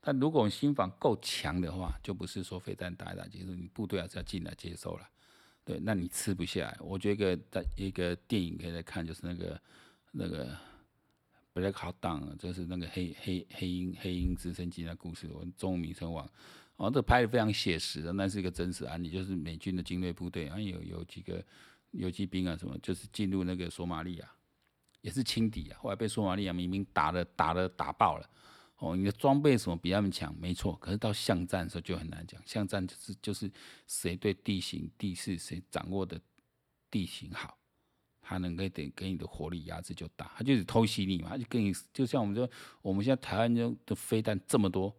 [0.00, 5.06] 但如果我们心防够强的话，就不是说飞弹打一打结束，你部队还是要进来接收了。
[5.62, 6.76] 对，那你吃不下来。
[6.80, 9.60] 我觉得一个在一个电影可以来看，就是那个
[10.10, 10.56] 那个
[11.54, 16.28] Black Hawk Down，就是那个黑黑黑鹰黑鹰直升机的故事，我们中文名称忘。
[16.76, 21.44] 哦，这拍的非常写实的，那是一个真实案例，就是美军的精锐部队，啊有有几个
[21.90, 24.28] 游击兵啊什么，就是进入那个索马利亚，
[25.02, 28.28] 也是轻敌啊，后来被索马利亚明明打了打了打爆了。
[28.78, 33.48] 哦，你的装备什么比他们强，没错，可是到巷战的时候就很难讲，巷战就是就是
[33.86, 36.20] 谁对地形地势谁掌握的
[36.90, 37.56] 地形好，
[38.22, 42.48] 他能够给给你的火力压制就大，他就是偷袭你嘛，他就跟你就像我们说，
[42.80, 44.94] 我们现在台湾中的飞弹这么多。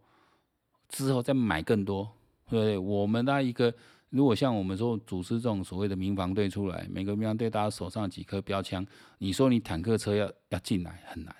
[0.86, 2.08] 之后再买更多，
[2.48, 2.78] 对不对？
[2.78, 3.74] 我们那一个，
[4.10, 8.86] 如果像我们说组织这种所谓的民防队出来，每个民防队大家手上几颗标枪，
[9.18, 11.34] 你说你坦克车要要进来很难，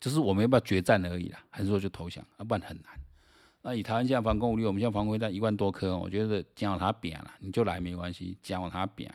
[0.00, 2.24] 就是我们要不要决战而已啦，还是说就投降？
[2.38, 2.86] 要不然很难。
[3.62, 9.14] 那以台湾现在防空武力，我们现在防空飞弹一万多颗，我觉得讲它扁了，你就来没关系，讲它扁，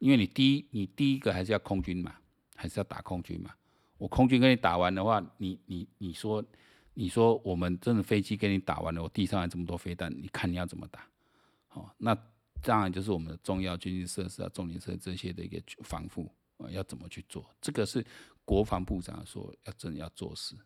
[0.00, 2.16] 因为你第一你第一个还是要空军嘛，
[2.56, 3.54] 还是要打空军嘛。
[3.96, 6.44] 我空军跟你打完的话，你你你说。
[6.92, 11.06] 你说我们真的飞机给你打完了，我地上还这么多飞弹，你看你要怎么打？
[11.70, 12.14] 哦，那
[12.60, 17.48] 当然就是我们的重要军事设施啊、重点设这些的一个防护啊，要怎么去做？
[17.60, 18.04] 这个是
[18.44, 20.56] 国防部长说要真的要做事，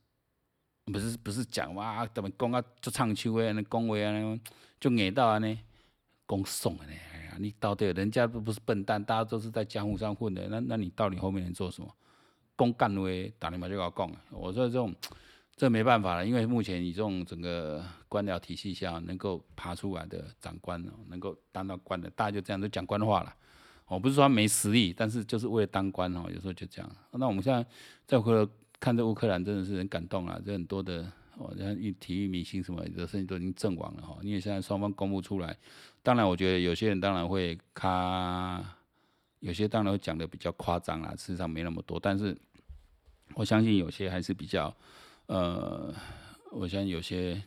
[0.86, 4.40] 不是不是讲哇，怎么讲啊，就唱秋啊，那恭维啊，
[4.80, 5.58] 就挨到啊呢，
[6.26, 6.92] 恭送啊呢？
[7.38, 11.88] 你到底人家都不是笨蛋，大家都是在江湖上混的，那那你到底后面能做什么？
[12.56, 14.94] 公干威打你妈就要讲，我说这种。
[15.56, 23.32] 这没办法了，因为目前你这种整个官僚体系下能够爬出来的长官哦，能够当到官的，大家就这样都讲官话了。
[23.86, 26.96] 我不是说他没实力，但是就是为了当官哦，有时候就这样。
[27.12, 27.64] 那我们现在
[28.04, 30.40] 再回头看这乌克兰，真的是很感动啊！
[30.44, 34.18] 这很多的哦，像体育明星什么的，甚至都已经阵亡了哈。
[34.22, 35.56] 因为现在双方公布出来，
[36.04, 38.62] 当然我觉得有些人当然会咔，
[39.40, 41.98] 有些当然会讲的比较夸张啦，事实上没那么多。
[41.98, 42.36] 但是
[43.34, 44.72] 我相信有些还是比较，
[45.26, 45.92] 呃，
[46.52, 47.42] 我相信有些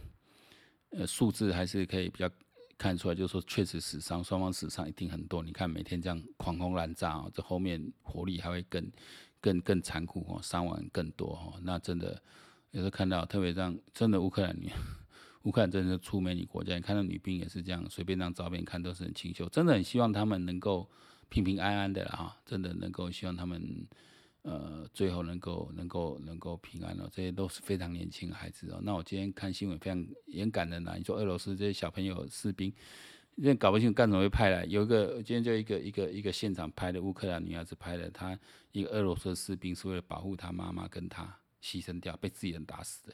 [0.89, 2.29] 呃数字还是可以比较
[2.77, 5.41] 看出来，就是说确实死伤双方死伤一定很多。
[5.41, 8.91] 你看每天这样狂轰滥炸，这后面火力还会更。
[9.39, 12.19] 更更残酷哦，伤亡更多哦，那真的
[12.71, 14.71] 有时候看到，特别这样，真的乌克兰女，
[15.43, 20.89] 乌克兰真的出美女国家，你看到女兵也是这样，随便张照片看都是很清秀，真的很希望他们能够
[21.29, 23.87] 平平安安的哈，真的能够希望他们
[24.41, 28.79] 呃最后能够能够能够平安哦，这些都是非常年轻的孩子哦。
[28.83, 32.73] 那我今天看新闻非常严感人呐，你说俄罗斯这些小朋友士兵。
[33.39, 38.35] 现在搞不清楚干什么会派来，有一个今天就一个一个一个现场拍的乌克兰女孩子拍的，她
[38.71, 43.13] 一个俄罗斯士兵是为了保护她妈妈跟她牺牲掉，被自己人打死的。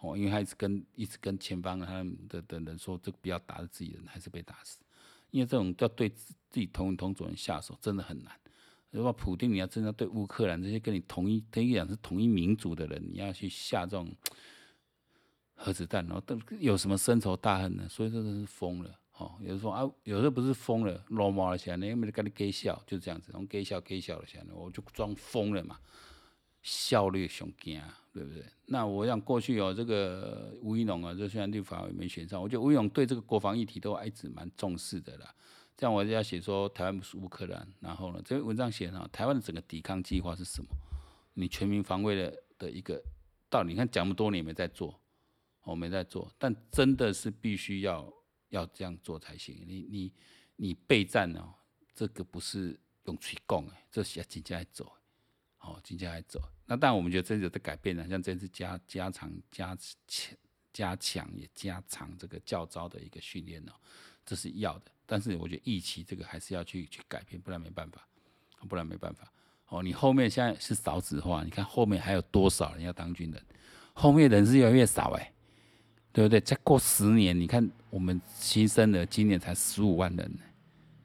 [0.00, 4.78] 哦，因为他一直跟一直跟前方他们的的人说，这不要打自己人，还是被打死。
[5.30, 8.32] 因为这种要对自己同同种人下手真的很难。
[8.90, 14.12] 如果普丁你要真的对乌克兰这些跟你同一，等于讲是同一民族的人，你要去下这种
[15.54, 17.88] 核子弹，然后都有什么深仇大恨呢？
[17.88, 18.98] 所以这都是疯了。
[19.18, 22.82] 哦，有时候啊，有时候不是疯了，落毛了起来，你没得跟你给笑？
[22.86, 25.78] 就这样子，然后给笑给笑了起来，我就装疯了嘛，
[26.62, 27.80] 效率上惊，
[28.12, 28.44] 对不对？
[28.66, 35.34] 那我想过去有这个吴怡农啊，这虽然立法委没选上，我觉得吴怡农对这个国防议题都还一直蛮重视的啦。
[35.76, 40.68] 这样我就要写说台湾不是乌克兰，然后呢，这篇文章写上，台湾的整个抵抗计划是什么？
[41.34, 43.02] 你全民防卫的的一个
[43.48, 45.00] 道理，你看讲那么多年没在做，
[45.64, 48.12] 我没在做，但真的是必须要。
[48.50, 49.64] 要这样做才行。
[49.64, 50.12] 你你
[50.56, 51.54] 你备战哦，
[51.94, 54.92] 这个不是用嘴讲哎，这是要真正来做，
[55.60, 56.40] 哦，真正来走。
[56.66, 60.36] 那当然，我们觉得这次的改变呢，像这次加加长加强
[60.72, 63.72] 加强也加长这个教招的一个训练哦，
[64.26, 64.90] 这是要的。
[65.06, 68.06] 但是我觉得役期这个还是要去去改变，不然没办法，
[68.68, 69.30] 不然没办法。
[69.68, 73.42] 哦，你后面现在是少子化，你看后面还有多少人要当军人？
[73.92, 75.32] 后面人是越来越少哎。
[76.12, 76.40] 对不对？
[76.40, 80.40] 再过十年，你看我们新生的今年才十五万人呢，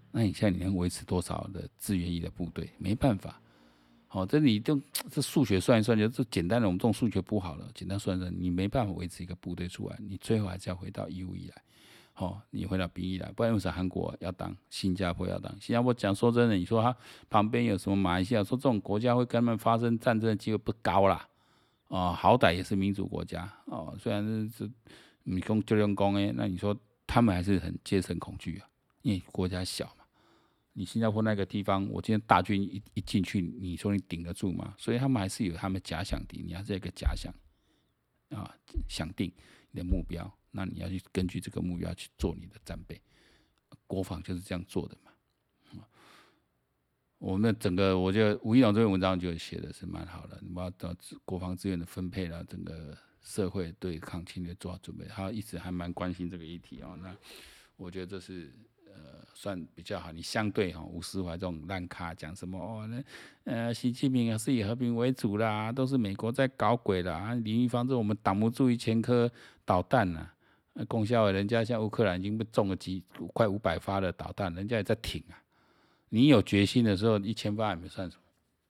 [0.10, 2.68] 那你现在你能维持多少的志愿役的部队？
[2.80, 3.39] 没办法，
[4.15, 4.80] 哦，这你就
[5.12, 11.62] 这数学算一算，就这简单的，我们这种数学不好了，简单算一算，你没办法维持一个部队出来，你最后还是要回到义务役来，
[12.13, 15.51] 好，你回到兵役来，不然为啥韩国要当，新加坡要当？
[15.60, 16.95] 新加坡讲说真的，你说他
[17.30, 21.28] 旁边有什么马来西亚，说这种国家会跟他们发生战争的机会不高啦。
[21.89, 24.71] 哦，好歹也是民主国家哦，虽然是是
[25.23, 26.73] 你攻就用攻诶，那你说
[27.06, 28.67] 他们还是很戒慎恐惧啊，
[29.01, 30.05] 因为国家小嘛。
[30.78, 34.76] 你新加坡那个地方，我今天大军一一进去，你说你顶得住吗？
[34.78, 37.34] 所以他们还是有他们假想敌，你还是一个假想
[38.30, 38.54] 啊，
[38.90, 39.32] 想定
[39.72, 43.02] 你的目标，那你要去根据这个目标去做你的战备，
[43.88, 45.12] 国防就是这样做的嘛。
[47.20, 50.38] 我们的整个，我觉得吴怡农这篇文章就写的是蛮好的。
[50.42, 55.06] 你要到国防资源的分配了，整个社会对抗侵略做好准备。
[55.06, 57.00] 他一直还蛮关心这个议题哦。
[57.02, 57.16] 那
[57.78, 58.54] 我觉得这是
[58.95, 60.12] 呃算比较好。
[60.12, 62.88] 你相对哈吴斯怀这种烂咖讲什么哦？
[62.88, 63.03] 那
[63.51, 67.34] 呃习近平啊是以和平为主啦，都是美国在搞鬼啦。
[67.36, 69.29] 林玉芳这我们挡不住一千颗
[69.63, 70.29] 导弹呢。
[70.89, 73.01] 功效人家像乌克兰已经被中了几
[73.34, 75.39] 快五百发的导弹，人家也在挺啊。
[76.10, 78.23] 你有决心的时候，一千发也没算什么，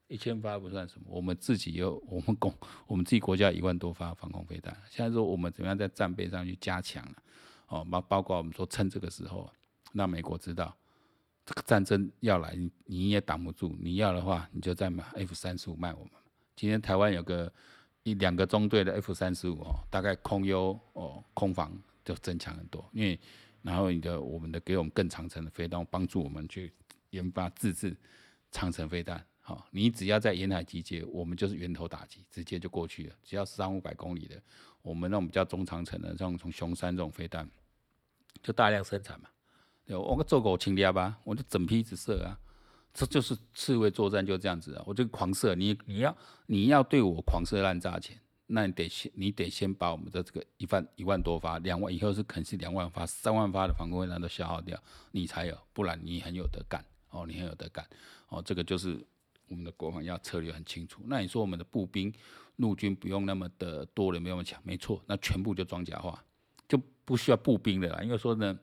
[0.08, 1.08] 一千发不算什么。
[1.10, 2.54] 我们自己有， 我们共，
[2.86, 4.76] 我们自己国家一万多发防空飞弹。
[4.88, 7.16] 现在说我们怎么样在战备上去加强了
[7.70, 9.50] 哦，包包括我们说趁这个时候，
[9.96, 10.76] 让美国知道
[11.46, 13.76] 这个战争要来，你你也挡不住。
[13.80, 16.12] 你要的话，你就再买 F 三十五卖我们。
[16.56, 17.52] 今天台湾有个
[18.04, 23.20] 一两个中队的 F 三十五哦，大概空优哦空防就增强很多，因为
[23.62, 26.72] 然后你的我们的给我们更长程的飞弹，帮助我们去。
[27.12, 27.96] 研发自制
[28.52, 33.16] 长程飞弹，好，你只要在沿海集结，我们就是源头打击，直接就过去了。
[33.24, 34.42] 只要三五百公里的，
[34.82, 37.50] 我们那种比较中长程的，像从雄三这种飞弹，
[38.44, 39.30] 就大量生产嘛。
[39.86, 42.40] 对，我做狗清猎吧，我就整批子射啊，
[42.94, 45.54] 这就是刺猬作战就这样子啊，我就狂射。
[45.56, 46.18] 你你要
[46.48, 54.78] 你要对我狂射滥炸钱，那你得先你得先把我们的这个一万一万多发，两万以后是肯是两万发、三万发的防空飞弹都消耗掉，
[55.12, 56.84] 你才有，不然你很有得干。
[57.12, 57.88] 哦，你很有得干，
[58.28, 59.00] 哦，这个就是
[59.48, 61.02] 我们的国防要策略很清楚。
[61.06, 62.14] 那你说我们的步兵、
[62.58, 66.22] 陆军不用那么的多人，没那么强，没错，那全部就装甲化，
[66.68, 68.04] 就不需要步兵的啦。
[68.04, 68.60] 因为说呢，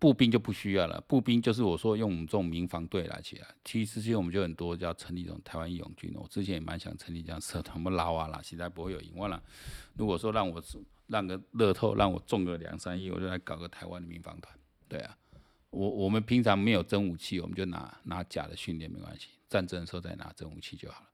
[0.00, 3.46] 步兵就不需要了，步兵就是我说用我们这种民防队来起来。
[3.62, 9.14] 其实之前我们就很多要成立这种台湾义勇军，我之前也蛮想成立这样社团，我们捞啊啦，实在不会有赢。
[9.16, 9.40] 完了，
[9.94, 10.60] 如果说让我
[11.08, 14.58] 让个乐透让我中个两三亿，我就来搞个台湾的民防团。
[14.88, 15.14] 对啊，
[15.68, 21.08] 我我们平常没有真武器，我们就拿拿假的训练没关系，战争的时候再拿真武器就好了。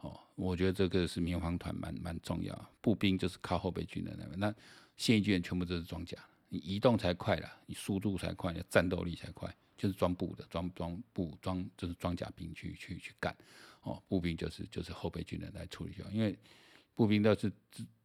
[0.00, 4.54] 哦，我觉得这个是民防团蛮蛮重要，步兵就是靠后备军的那个，那
[4.98, 6.18] 现役军人全部都是装甲。
[6.56, 13.36] 你移动才快啦，你速度才快，你战斗力才快，就是装步的，装装步装就是装甲兵去去去干，
[13.82, 16.34] 哦，步兵就是就是后备军人来处理掉，因为
[16.94, 17.52] 步兵都是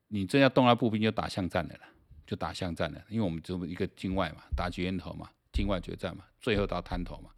[0.09, 1.83] 你真要动到步兵就打巷战的了，
[2.27, 7.29] 就打巷战了，因为我们只有一个境外嘛，打决头嘛，境外决战嘛，最后到滩头嘛，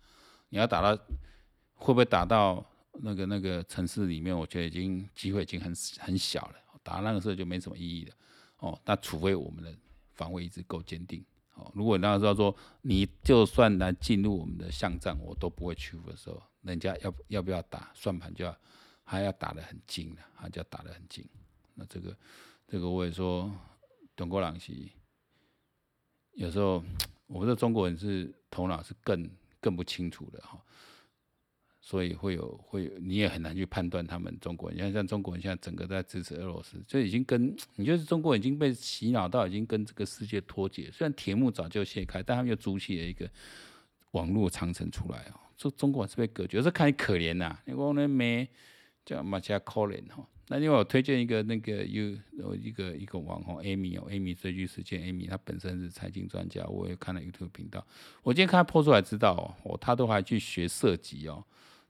[0.49, 0.99] 你要打到
[1.75, 4.35] 会不会打到那个那个城市里面？
[4.35, 8.15] 我觉得已经机会已经很很小了，打那个时候就没什么意义了，
[8.57, 9.71] 哦，那除非我们的。
[10.13, 11.23] 防卫意志够坚定，
[11.55, 18.57] 哦，如果那时候说你就算来进入我们的巷战，我都不会屈服的时候，人家要要不要打算盘就要
[19.03, 21.27] 还要打得很精的，还就要打得很精。
[21.75, 22.17] 那这个
[22.67, 23.51] 这个我也说，
[24.15, 24.71] 董国朗是
[26.33, 26.83] 有时候
[27.27, 30.63] 我们的中国人是头脑是更更不清楚的哈。
[31.85, 40.89] 所以会有会有，你也很难去判断他们中国人，像像中国人现在整个在支持俄罗斯，就已经跟你就是中国已经被洗脑到已经跟这个世界脱节。
[40.93, 43.29] 虽然铁幕早就卸开，但他们又筑起了一个
[44.11, 45.39] 网络长城出来哦。
[45.57, 47.59] 说中国人是被隔绝，这看你可怜呐。
[47.65, 48.47] 你讲那没
[49.03, 50.25] 叫马加可怜哈。
[50.47, 57.85] 那另外我推荐一个那个有一个一个网红 Amy 哦，Amy 追剧时间 Amy，她本身是财经专家，我也看了 YouTube 频道。
[58.23, 61.43] 我今天看她 po 出来知道哦，她都还去学设计哦。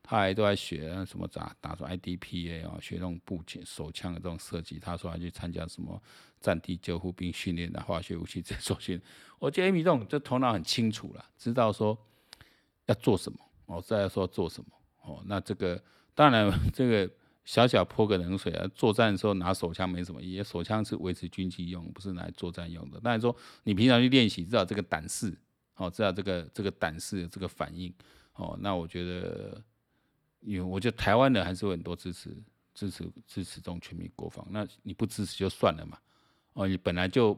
[0.06, 4.78] 他还都在学什么打打出 IDPA 啊，学那种步枪、手枪的这种射击。
[4.78, 6.00] 他说还去参加什么
[6.42, 9.10] 战地救护兵训练的化学武器这种训练。
[9.38, 11.98] 我觉得 Amy 这种就头脑很清楚了，知道说
[12.84, 13.38] 要做什么。
[13.64, 14.70] 我再说做什么
[15.04, 15.82] 哦，那这个
[16.14, 17.10] 当然这个
[17.46, 23.00] 小小泼个冷水啊，作战的时候拿手枪没什么意义，手枪是维持军纪用，不是拿来作战用的。
[23.02, 25.34] 但是说你平常去练习，知道这个胆识
[25.76, 27.90] 哦，知道这个这个胆识这个反应
[28.34, 29.64] 哦，那我觉得。
[30.44, 32.36] 因为我觉得台湾人还是会很多支持
[32.74, 35.98] 支持支持这种全民国防，那你不支持就算了嘛，
[36.52, 37.34] 哦，你本来就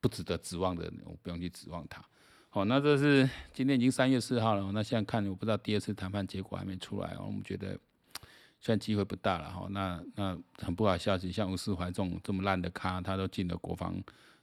[0.00, 2.02] 不值得指望的人，我不用去指望他。
[2.48, 7.78] 好，那这是今天已经三月四号了，那现在看我不知道第二次谈判结果还没出来，我们觉得
[8.60, 13.94] 虽然机会不大了哈，那那很不好消息，像吴世怀这种这么烂的咖，他都进了国防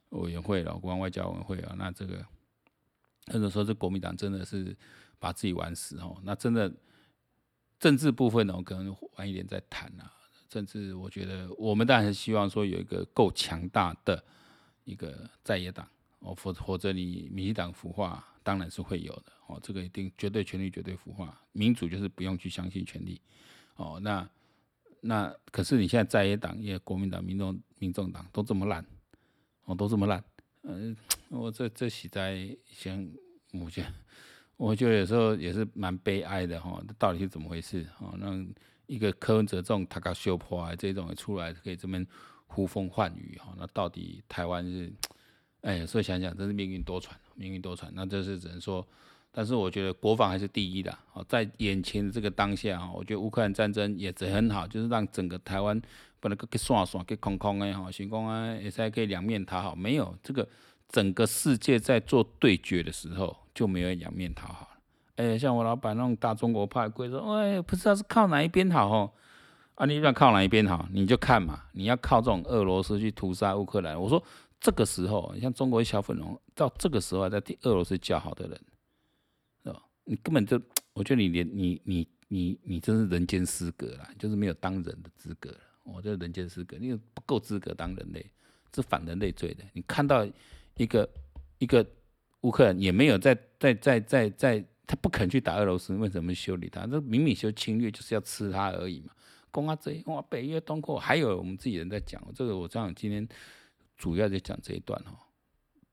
[0.09, 2.25] 委员会了，国防外交委员会啊，那这个
[3.27, 4.75] 或者说这国民党真的是
[5.19, 6.71] 把自己玩死哦，那真的。
[7.79, 10.11] 政治部分呢，我可能晚一点再谈啊。
[10.49, 14.23] 政治，我觉得我们当然是希望说有一个够强大的
[14.85, 15.85] 一个在野党
[16.19, 19.59] 哦，否则或者你民进党腐化当然是会有的哦。
[19.61, 23.19] 这个一定绝对权力绝对腐化，民主就是不用去相信权力
[23.75, 23.99] 哦。
[24.01, 24.27] 那
[25.01, 28.83] 那可是你现在在野党，也国民党、民众、民众党都这么烂
[29.65, 30.23] 哦，都这么烂。
[30.63, 30.95] 嗯，
[31.27, 33.09] 我这这实在想
[33.51, 33.93] 目前。
[34.57, 37.85] 我觉得有时候也是蛮悲哀的哈，这到底是怎么回事？
[37.99, 38.45] 哦，那
[38.87, 42.05] 一个柯文哲这种他搞秀破啊，这种也出来可以这么
[42.47, 44.91] 呼风唤雨哈，那到底台湾是？
[45.61, 47.89] 哎，所以想想真是命运多舛，命运多舛。
[47.93, 48.87] 那这是只能说，
[49.31, 50.97] 但是我觉得国防还是第一的。
[51.13, 55.81] 哦，在眼前的这个当下哈，我觉得乌克兰战争也是很好，就是让整个台湾
[56.19, 60.47] 不能够给刷刷给空空哎哈，行宫啊也是可以两面讨好，没有这个
[60.87, 63.35] 整个世界在做对决的时候。
[63.57, 64.77] 就没有两面讨好了，
[65.15, 69.11] 哎、像我老板那种大中国派，会说，哎，不知道是靠哪一边好哦，
[69.73, 73.99] 啊，你想靠哪一边好，你就看嘛，你要靠这种俄罗斯去屠杀乌克兰。
[73.99, 74.23] 我说
[74.59, 78.61] 这个时候，你像中国小粉红，到这个时候还在替俄罗斯叫好的人，
[79.63, 79.81] 是吧？
[80.03, 80.61] 你根本就，
[80.93, 85.57] 我觉得你连你你你你真是人间失格了，就是没有当人的资格了。
[85.83, 88.23] 我觉得人间失格，你不够资格当人类，
[88.75, 89.63] 是反人类罪的。
[89.73, 90.23] 你看到
[90.75, 91.09] 一个
[91.57, 91.83] 一个。
[92.47, 96.87] 乌克兰也没有在在在在在，他不肯去打俄罗斯，为什么修理他？
[96.87, 99.11] 这明明修侵略，就是要吃他而已嘛。
[99.51, 103.27] 攻啊这，哇，北约东扩，还有我们自己人在讲这个，我这样今天
[103.97, 105.11] 主要在讲这一段哦，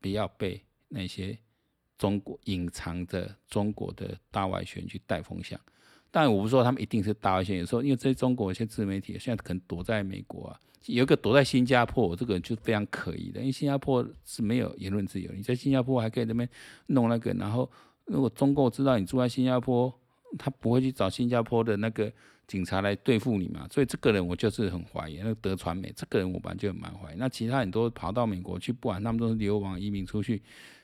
[0.00, 1.36] 不要被那些
[1.98, 5.58] 中国隐藏着中国的大外宣去带风向。
[6.12, 10.60] 但我不说他们一定是大外宣，有时候因为这些中国一些自媒体现在可能躲在美国啊。
[10.86, 15.30] 有一个躲在新加坡，这个就非常可疑的，因为新加坡是没有言论自由。
[15.32, 16.48] 你在新加坡还可以那边
[16.88, 17.70] 弄那个，然后
[18.04, 19.92] 如果中共知道你住在新加坡，
[20.38, 22.12] 他不会去找新加坡的那个
[22.46, 23.66] 警察来对付你嘛。
[23.70, 27.16] 所以这个人我就是很怀疑，那个德传美这个人我本来就蛮怀疑。
[27.16, 30.42] 那其他很多跑到美国去，不管他们都是流亡移民出去，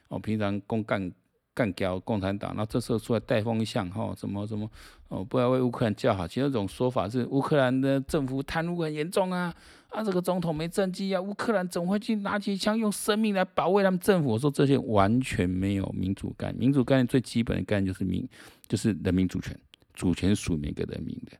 [0.08, 1.12] 哦，平常公干
[1.52, 4.70] 干掉共产党，那这时候出来带风向，哈，什么什么，
[5.08, 6.26] 哦，不要为乌克兰叫好。
[6.26, 9.52] 其实那种说法是乌克兰的政府贪污很严重啊，
[9.88, 14.30] 啊，这个总统没政绩啊，乌克兰怎么会去拿起枪用生命来保卫他们政府？
[14.30, 18.26] 我说这些完全没有民主概念，民主概念最基本的概念就是民，
[18.68, 19.58] 就是人民主权，
[19.92, 21.36] 主权属于每个人民的。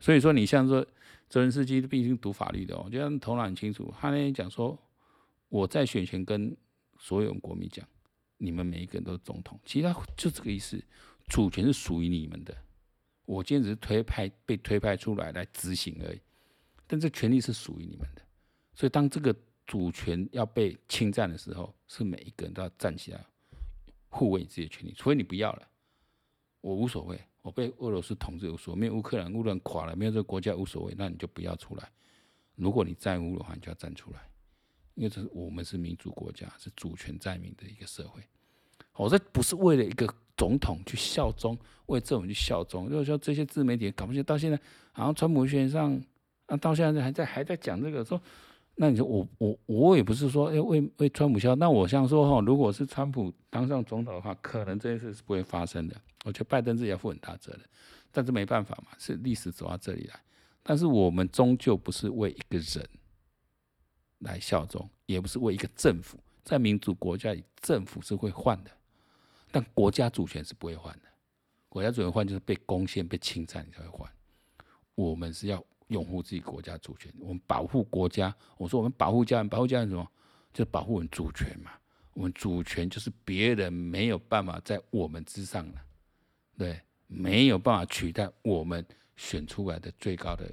[0.00, 0.84] 所以说，你像说
[1.28, 3.92] 泽连斯基毕竟读法律的哦，我觉得头脑很清楚。
[4.00, 4.76] 他那天讲说，
[5.50, 6.56] 我在选前跟
[6.98, 7.86] 所有国民讲。
[8.42, 10.82] 你们每一个人都是总统，其实他就这个意思，
[11.28, 12.56] 主权是属于你们的，
[13.26, 16.20] 我今天只是推派被推派出来来执行而已，
[16.86, 18.22] 但这权利是属于你们的，
[18.74, 19.36] 所以当这个
[19.66, 23.22] 主权要被侵占的时候，是每一个人都要站起来
[24.08, 25.68] 护卫自己的权利，除非你不要了，
[26.62, 31.92] 我无所谓，我被俄罗斯统治无所谓，没有乌克兰乌克兰垮了，没有这个国家无所谓，那你就不要出来，
[32.56, 34.29] 如果你在乎的话，你就要站出来。
[35.00, 38.20] 因为这是我们是民主国家，是主权在民的一个社会。
[38.94, 42.86] 我这不是为了一个总统去效忠，为政府去效忠。
[42.86, 44.60] 如果说这些自媒体搞不清，到现在
[44.92, 45.98] 好像川普选上，
[46.44, 48.20] 啊，到现在还在还在讲这个，说，
[48.74, 55.96] 那你说我我我也不是说要为为川普效，那我想说哈，如果是川普当上总统的话，可能这件事是不会发生的。
[56.26, 57.62] 我觉得拜登自己要负很大责任，
[58.12, 60.20] 但是没办法嘛，是历史走到这里来。
[60.62, 62.86] 但是我们终究不是为一个人。
[64.20, 68.70] 来效忠，也不是为一个政府，在民主国家里，政府是会换的，
[69.50, 71.08] 但国家主权是不会换的。
[71.68, 74.10] 国家主权换就是被攻陷、被侵占，你才会换。
[74.94, 78.34] 我们是要拥护自己国家主权，我们保护国家。
[78.56, 80.06] 我说我们保护家人，保护家人什么？
[80.52, 81.72] 就保护我们主权嘛。
[82.12, 85.80] 我们主权就是别人没有办法在我们之上了，
[86.58, 88.84] 对，没有办法取代我们
[89.16, 90.50] 选出来的最高的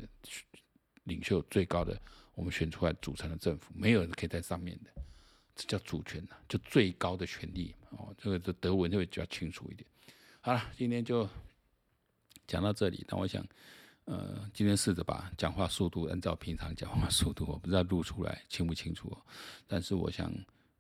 [1.06, 2.00] 领袖，最高的。
[2.38, 4.92] 我们选出来组成的政府，没有人可以在上面的，
[5.56, 8.14] 这叫主权呐，就最高的权力哦。
[8.16, 9.90] 这个这德文就会比较清楚一点。
[10.40, 11.28] 好了，今天就
[12.46, 13.04] 讲到这里。
[13.10, 13.44] 那我想，
[14.06, 19.18] 呃，今天试着把讲话速度按照平常讲话速度，我不知道录出来清不清楚。
[19.66, 20.32] 但是我想，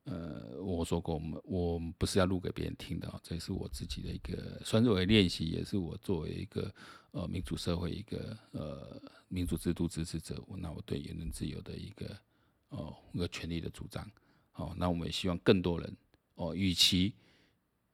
[0.03, 6.71] 呃，我说过，我们我不是要录给别人听的，这是我自己的一个，算是我练习，也是我作为一个
[7.13, 9.01] 呃民主社会一个呃。
[9.29, 12.17] 民主制度支持者，那我对言论自由的一个
[12.69, 14.09] 哦一个权利的主张，
[14.53, 15.97] 哦，那我们也希望更多人
[16.35, 17.13] 哦，与其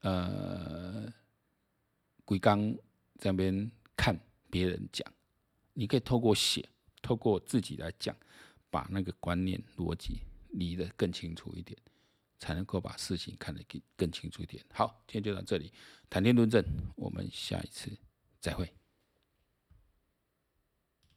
[0.01, 1.11] 呃
[2.23, 2.75] 归刚
[3.17, 4.19] 这边看
[4.49, 5.11] 别人讲，
[5.73, 6.67] 你可以透过写，
[7.01, 8.15] 透过自己来讲，
[8.69, 10.19] 把那个观念逻辑
[10.49, 11.77] 理得更清楚一点，
[12.37, 14.63] 才能够把事情看得更更清楚一点。
[14.71, 15.71] 好，今天就到这里，
[16.09, 16.63] 谈天论政，
[16.95, 17.91] 我们下一次
[18.39, 18.71] 再会。